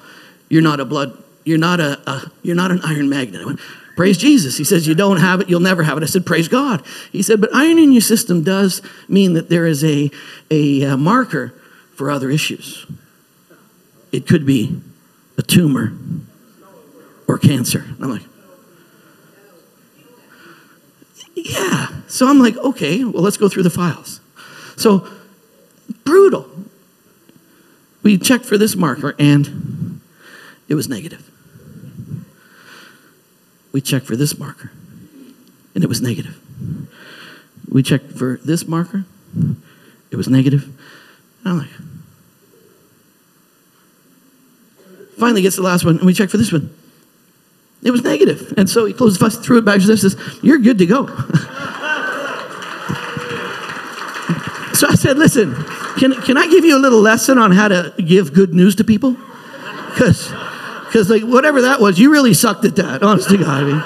[0.49, 3.43] you're not a blood, you're not a, a you're not an iron magnet.
[3.43, 3.61] I went,
[3.97, 4.59] Praise Jesus.
[4.59, 6.03] He says, You don't have it, you'll never have it.
[6.03, 6.84] I said, Praise God.
[7.11, 10.11] He said, But iron in your system does mean that there is a,
[10.51, 11.55] a, a marker
[11.94, 12.86] for other issues.
[14.12, 14.80] It could be
[15.38, 15.97] a tumor
[17.26, 17.86] or cancer.
[18.01, 18.22] I'm like,
[21.34, 21.88] Yeah.
[22.07, 24.20] So I'm like, Okay, well, let's go through the files.
[24.76, 25.09] So,
[26.05, 26.47] brutal.
[28.03, 30.03] We checked for this marker and
[30.68, 31.30] it was negative
[33.77, 34.72] we checked for this marker,
[35.74, 36.41] and it was negative.
[37.68, 39.05] We checked for this marker,
[40.11, 40.64] it was negative.
[41.45, 41.68] And I'm like,
[45.18, 46.74] finally gets the last one, and we check for this one.
[47.83, 48.55] It was negative.
[48.57, 51.07] And so he closed the threw it back to this, says, You're good to go.
[54.72, 55.55] so I said, Listen,
[55.99, 58.85] can, can I give you a little lesson on how to give good news to
[58.85, 59.18] people?
[59.91, 60.33] Because
[60.87, 63.03] because like whatever that was, you really sucked at that.
[63.03, 63.82] Honest to God, I mean,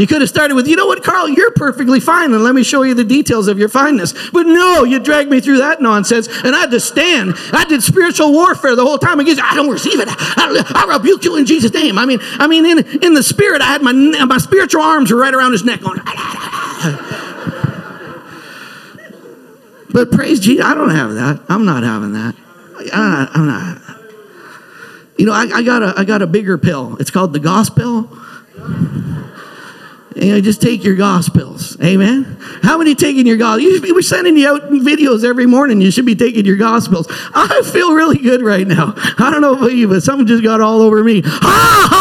[0.00, 2.62] You could have started with, you know what, Karl, you're perfectly fine, and let me
[2.62, 4.14] show you the details of your fineness.
[4.30, 7.34] But no, you dragged me through that nonsense, and I had to stand.
[7.52, 9.42] I did spiritual warfare the whole time against.
[9.42, 10.08] I don't receive it.
[10.08, 11.98] I, I rebuke you in Jesus' name.
[11.98, 15.18] I mean, I mean, in in the spirit, I had my my spiritual arms were
[15.18, 16.00] right around his neck, going.
[16.06, 17.26] Ah,
[19.92, 21.42] but praise Jesus, I don't have that.
[21.48, 22.34] I'm not having that.
[22.92, 23.36] Not.
[23.36, 23.82] I'm not.
[25.20, 26.96] You know, I, I, got a I got a bigger pill.
[26.98, 28.08] It's called the gospel.
[30.16, 31.76] You know, just take your gospels.
[31.82, 32.38] Amen.
[32.62, 33.60] How many taking your gospel?
[33.60, 35.82] You be, we're sending you out videos every morning.
[35.82, 37.06] You should be taking your gospels.
[37.10, 38.94] I feel really good right now.
[38.96, 41.20] I don't know about you, but something just got all over me.
[41.22, 41.99] Ha!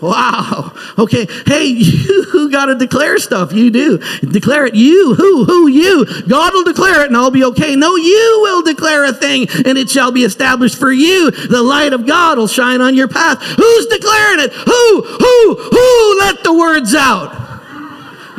[0.00, 0.72] Wow.
[0.98, 1.26] Okay.
[1.46, 3.52] Hey, you who got to declare stuff.
[3.52, 3.98] You do.
[4.20, 4.74] Declare it.
[4.74, 6.06] You, who, who, you.
[6.28, 7.76] God will declare it and I'll be okay.
[7.76, 11.30] No, you will declare a thing and it shall be established for you.
[11.30, 13.42] The light of God will shine on your path.
[13.42, 14.52] Who's declaring it?
[14.52, 17.36] Who, who, who let the words out?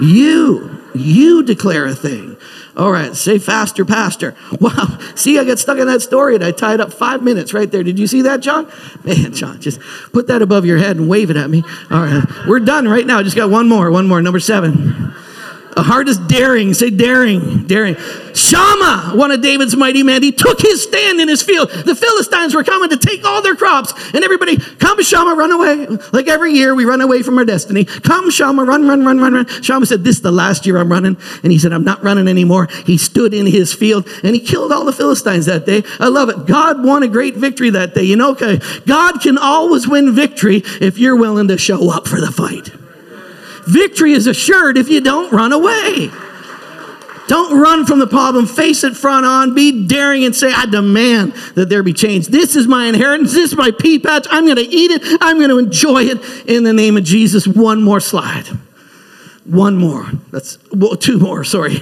[0.02, 0.82] You.
[0.94, 2.31] You declare a thing.
[2.78, 4.36] All right, say faster, Pastor.
[4.62, 5.00] Wow.
[5.16, 7.84] See, I got stuck in that story and I tied up five minutes right there.
[7.84, 8.72] Did you see that, John?
[9.04, 9.80] Man, John, just
[10.12, 11.64] put that above your head and wave it at me.
[11.90, 13.24] All right, we're done right now.
[13.24, 15.16] Just got one more, one more, number seven.
[15.76, 16.74] The heart is daring.
[16.74, 17.96] Say daring, daring.
[18.34, 21.70] Shammah, one of David's mighty men, he took his stand in his field.
[21.70, 25.88] The Philistines were coming to take all their crops, and everybody, come, Shammah, run away.
[26.12, 27.86] Like every year, we run away from our destiny.
[27.86, 29.48] Come, Shammah, run, run, run, run, run.
[29.62, 31.18] Shammah said, This is the last year I'm running.
[31.44, 32.68] And he said, I'm not running anymore.
[32.86, 35.84] He stood in his field and he killed all the Philistines that day.
[36.00, 36.46] I love it.
[36.46, 38.04] God won a great victory that day.
[38.04, 42.20] You know, okay, God can always win victory if you're willing to show up for
[42.20, 42.81] the fight.
[43.68, 46.10] Victory is assured if you don't run away.
[47.28, 48.46] Don't run from the problem.
[48.46, 49.56] Face it front on.
[49.56, 52.28] Be daring and say, I demand that there be change.
[52.28, 53.32] This is my inheritance.
[53.32, 54.28] This is my pea patch.
[54.30, 55.02] I'm going to eat it.
[55.22, 57.48] I'm going to enjoy it in the name of Jesus.
[57.48, 58.48] One more slide.
[59.46, 60.12] One more.
[60.32, 61.46] That's well, two more.
[61.46, 61.78] Sorry.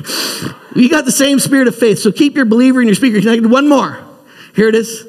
[0.75, 1.97] You got the same spirit of faith.
[1.97, 3.49] So keep your believer and your speaker connected.
[3.49, 4.05] One more.
[4.55, 5.07] Here it is.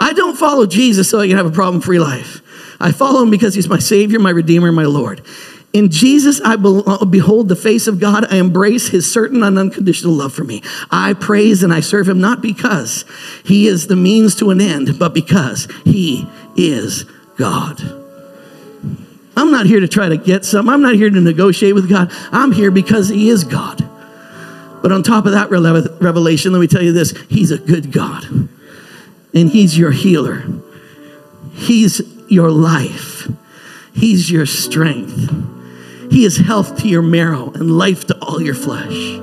[0.00, 2.40] I don't follow Jesus so I can have a problem free life.
[2.80, 5.22] I follow him because he's my Savior, my Redeemer, my Lord.
[5.74, 8.32] In Jesus, I uh, behold the face of God.
[8.32, 10.62] I embrace his certain and unconditional love for me.
[10.88, 13.04] I praise and I serve him not because
[13.44, 17.04] he is the means to an end, but because he is
[17.36, 17.80] God.
[19.36, 20.68] I'm not here to try to get some.
[20.68, 22.12] I'm not here to negotiate with God.
[22.30, 23.90] I'm here because he is God.
[24.80, 28.22] But on top of that revelation, let me tell you this He's a good God.
[29.34, 30.44] And He's your healer,
[31.52, 33.26] He's your life,
[33.92, 35.53] He's your strength.
[36.14, 39.18] He is health to your marrow and life to all your flesh.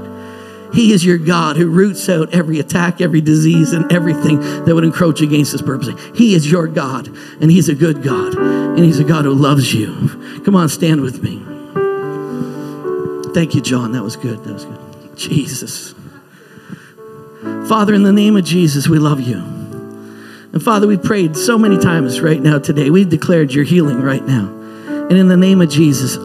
[0.74, 4.84] He is your God who roots out every attack, every disease, and everything that would
[4.84, 5.88] encroach against his purpose.
[6.14, 7.08] He is your God,
[7.40, 10.42] and he's a good God, and he's a God who loves you.
[10.44, 11.38] Come on, stand with me.
[13.34, 13.94] Thank you, John.
[13.94, 14.44] That was good.
[14.44, 15.18] That was good.
[15.18, 15.94] Jesus.
[17.70, 19.38] Father, in the name of Jesus, we love you.
[19.38, 22.90] And Father, we prayed so many times right now today.
[22.90, 24.50] We've declared your healing right now.
[25.10, 26.18] And in the name of Jesus,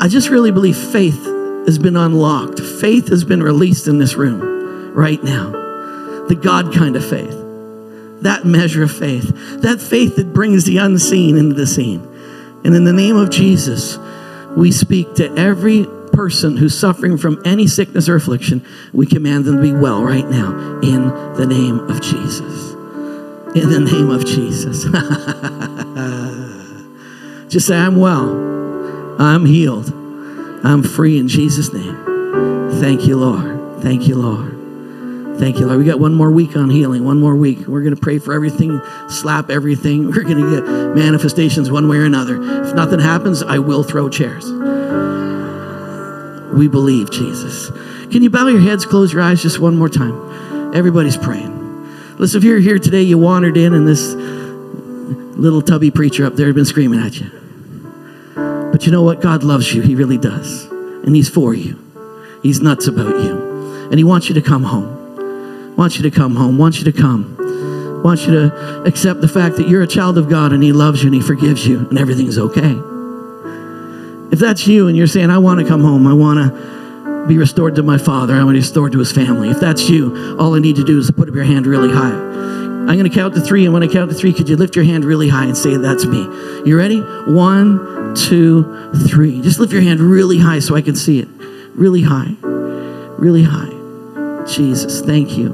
[0.00, 1.24] I just really believe faith
[1.66, 2.60] has been unlocked.
[2.60, 5.50] Faith has been released in this room right now.
[6.28, 7.34] The God kind of faith.
[8.22, 9.28] That measure of faith.
[9.62, 12.00] That faith that brings the unseen into the seen.
[12.64, 13.98] And in the name of Jesus,
[14.56, 18.64] we speak to every person who's suffering from any sickness or affliction.
[18.92, 22.72] We command them to be well right now in the name of Jesus.
[23.54, 24.84] In the name of Jesus.
[27.48, 28.57] Just say, I'm well.
[29.18, 29.92] I'm healed.
[30.64, 32.70] I'm free in Jesus' name.
[32.80, 33.82] Thank you, Lord.
[33.82, 35.38] Thank you, Lord.
[35.38, 35.78] Thank you, Lord.
[35.78, 37.66] We got one more week on healing, one more week.
[37.66, 40.06] We're going to pray for everything, slap everything.
[40.06, 40.64] We're going to get
[40.94, 42.40] manifestations one way or another.
[42.64, 44.44] If nothing happens, I will throw chairs.
[46.52, 47.70] We believe, Jesus.
[48.10, 50.74] Can you bow your heads, close your eyes just one more time?
[50.74, 51.56] Everybody's praying.
[52.18, 54.14] Listen, if you're here today, you wandered in, and this
[55.36, 57.30] little tubby preacher up there had been screaming at you.
[58.78, 59.20] But you know what?
[59.20, 59.82] God loves you.
[59.82, 60.66] He really does.
[60.66, 61.76] And He's for you.
[62.44, 63.88] He's nuts about you.
[63.90, 65.74] And He wants you to come home.
[65.74, 66.58] Wants you to come home.
[66.58, 68.02] Wants you to come.
[68.04, 71.02] Wants you to accept the fact that you're a child of God and He loves
[71.02, 72.80] you and He forgives you and everything's okay.
[74.30, 77.36] If that's you and you're saying, I want to come home, I want to be
[77.36, 79.50] restored to my father, I want to be restored to his family.
[79.50, 82.67] If that's you, all I need to do is put up your hand really high.
[82.88, 84.74] I'm going to count to three, and when I count to three, could you lift
[84.74, 86.22] your hand really high and say, That's me?
[86.64, 87.00] You ready?
[87.00, 89.42] One, two, three.
[89.42, 91.28] Just lift your hand really high so I can see it.
[91.74, 92.34] Really high.
[92.42, 93.68] Really high.
[94.46, 95.50] Jesus, thank you.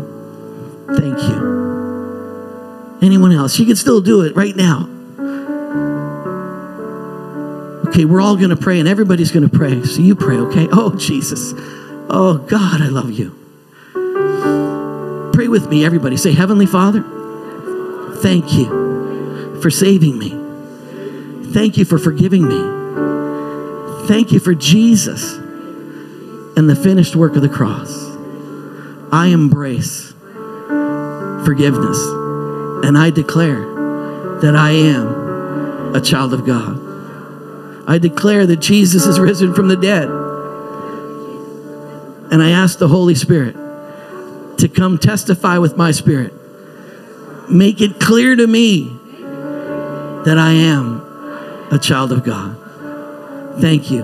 [0.97, 2.99] Thank you.
[3.03, 3.59] Anyone else?
[3.59, 4.89] You can still do it right now.
[7.89, 9.83] Okay, we're all going to pray and everybody's going to pray.
[9.83, 10.69] So you pray, okay?
[10.71, 11.53] Oh, Jesus.
[12.09, 13.31] Oh, God, I love you.
[15.33, 16.17] Pray with me, everybody.
[16.17, 17.05] Say, Heavenly Father,
[18.25, 20.31] thank you for saving me.
[21.53, 24.07] Thank you for forgiving me.
[24.09, 25.35] Thank you for Jesus
[26.57, 28.03] and the finished work of the cross.
[29.13, 30.15] I embrace
[31.45, 31.99] forgiveness
[32.87, 33.61] and I declare
[34.41, 36.81] that I am a child of God.
[37.87, 40.09] I declare that Jesus is risen from the dead.
[42.33, 43.55] And I ask the Holy Spirit
[44.57, 46.33] to come testify with my spirit.
[47.49, 48.89] Make it clear to me
[50.25, 51.01] that I am
[51.71, 52.57] a child of God.
[53.61, 54.03] Thank you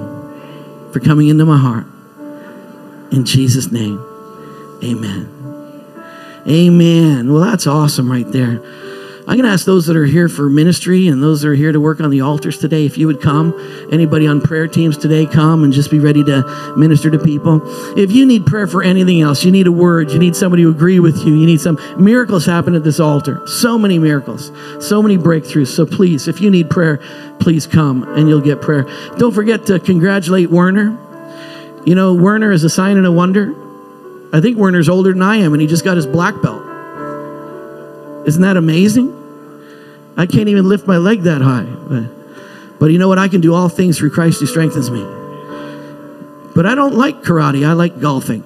[0.92, 1.86] for coming into my heart.
[3.10, 3.98] In Jesus' name,
[4.84, 5.36] amen.
[6.46, 7.32] Amen.
[7.32, 8.62] Well, that's awesome right there.
[9.20, 11.72] I'm going to ask those that are here for ministry and those that are here
[11.72, 13.54] to work on the altars today if you would come.
[13.92, 17.60] Anybody on prayer teams today, come and just be ready to minister to people.
[17.98, 20.70] If you need prayer for anything else, you need a word, you need somebody to
[20.70, 23.46] agree with you, you need some miracles happen at this altar.
[23.46, 24.50] So many miracles,
[24.80, 25.68] so many breakthroughs.
[25.68, 26.98] So please, if you need prayer,
[27.40, 28.84] please come and you'll get prayer.
[29.18, 30.98] Don't forget to congratulate Werner.
[31.84, 33.54] You know, Werner is a sign and a wonder.
[34.32, 36.69] I think Werner's older than I am and he just got his black belt.
[38.26, 39.16] Isn't that amazing?
[40.16, 41.64] I can't even lift my leg that high.
[41.64, 43.18] But, but you know what?
[43.18, 45.02] I can do all things through Christ who strengthens me.
[46.54, 48.44] But I don't like karate, I like golfing.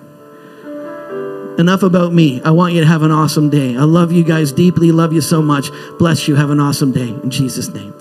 [1.59, 2.43] Enough about me.
[2.43, 3.77] I want you to have an awesome day.
[3.77, 5.71] I love you guys deeply, love you so much.
[5.99, 6.35] Bless you.
[6.35, 7.95] Have an awesome day in Jesus' name.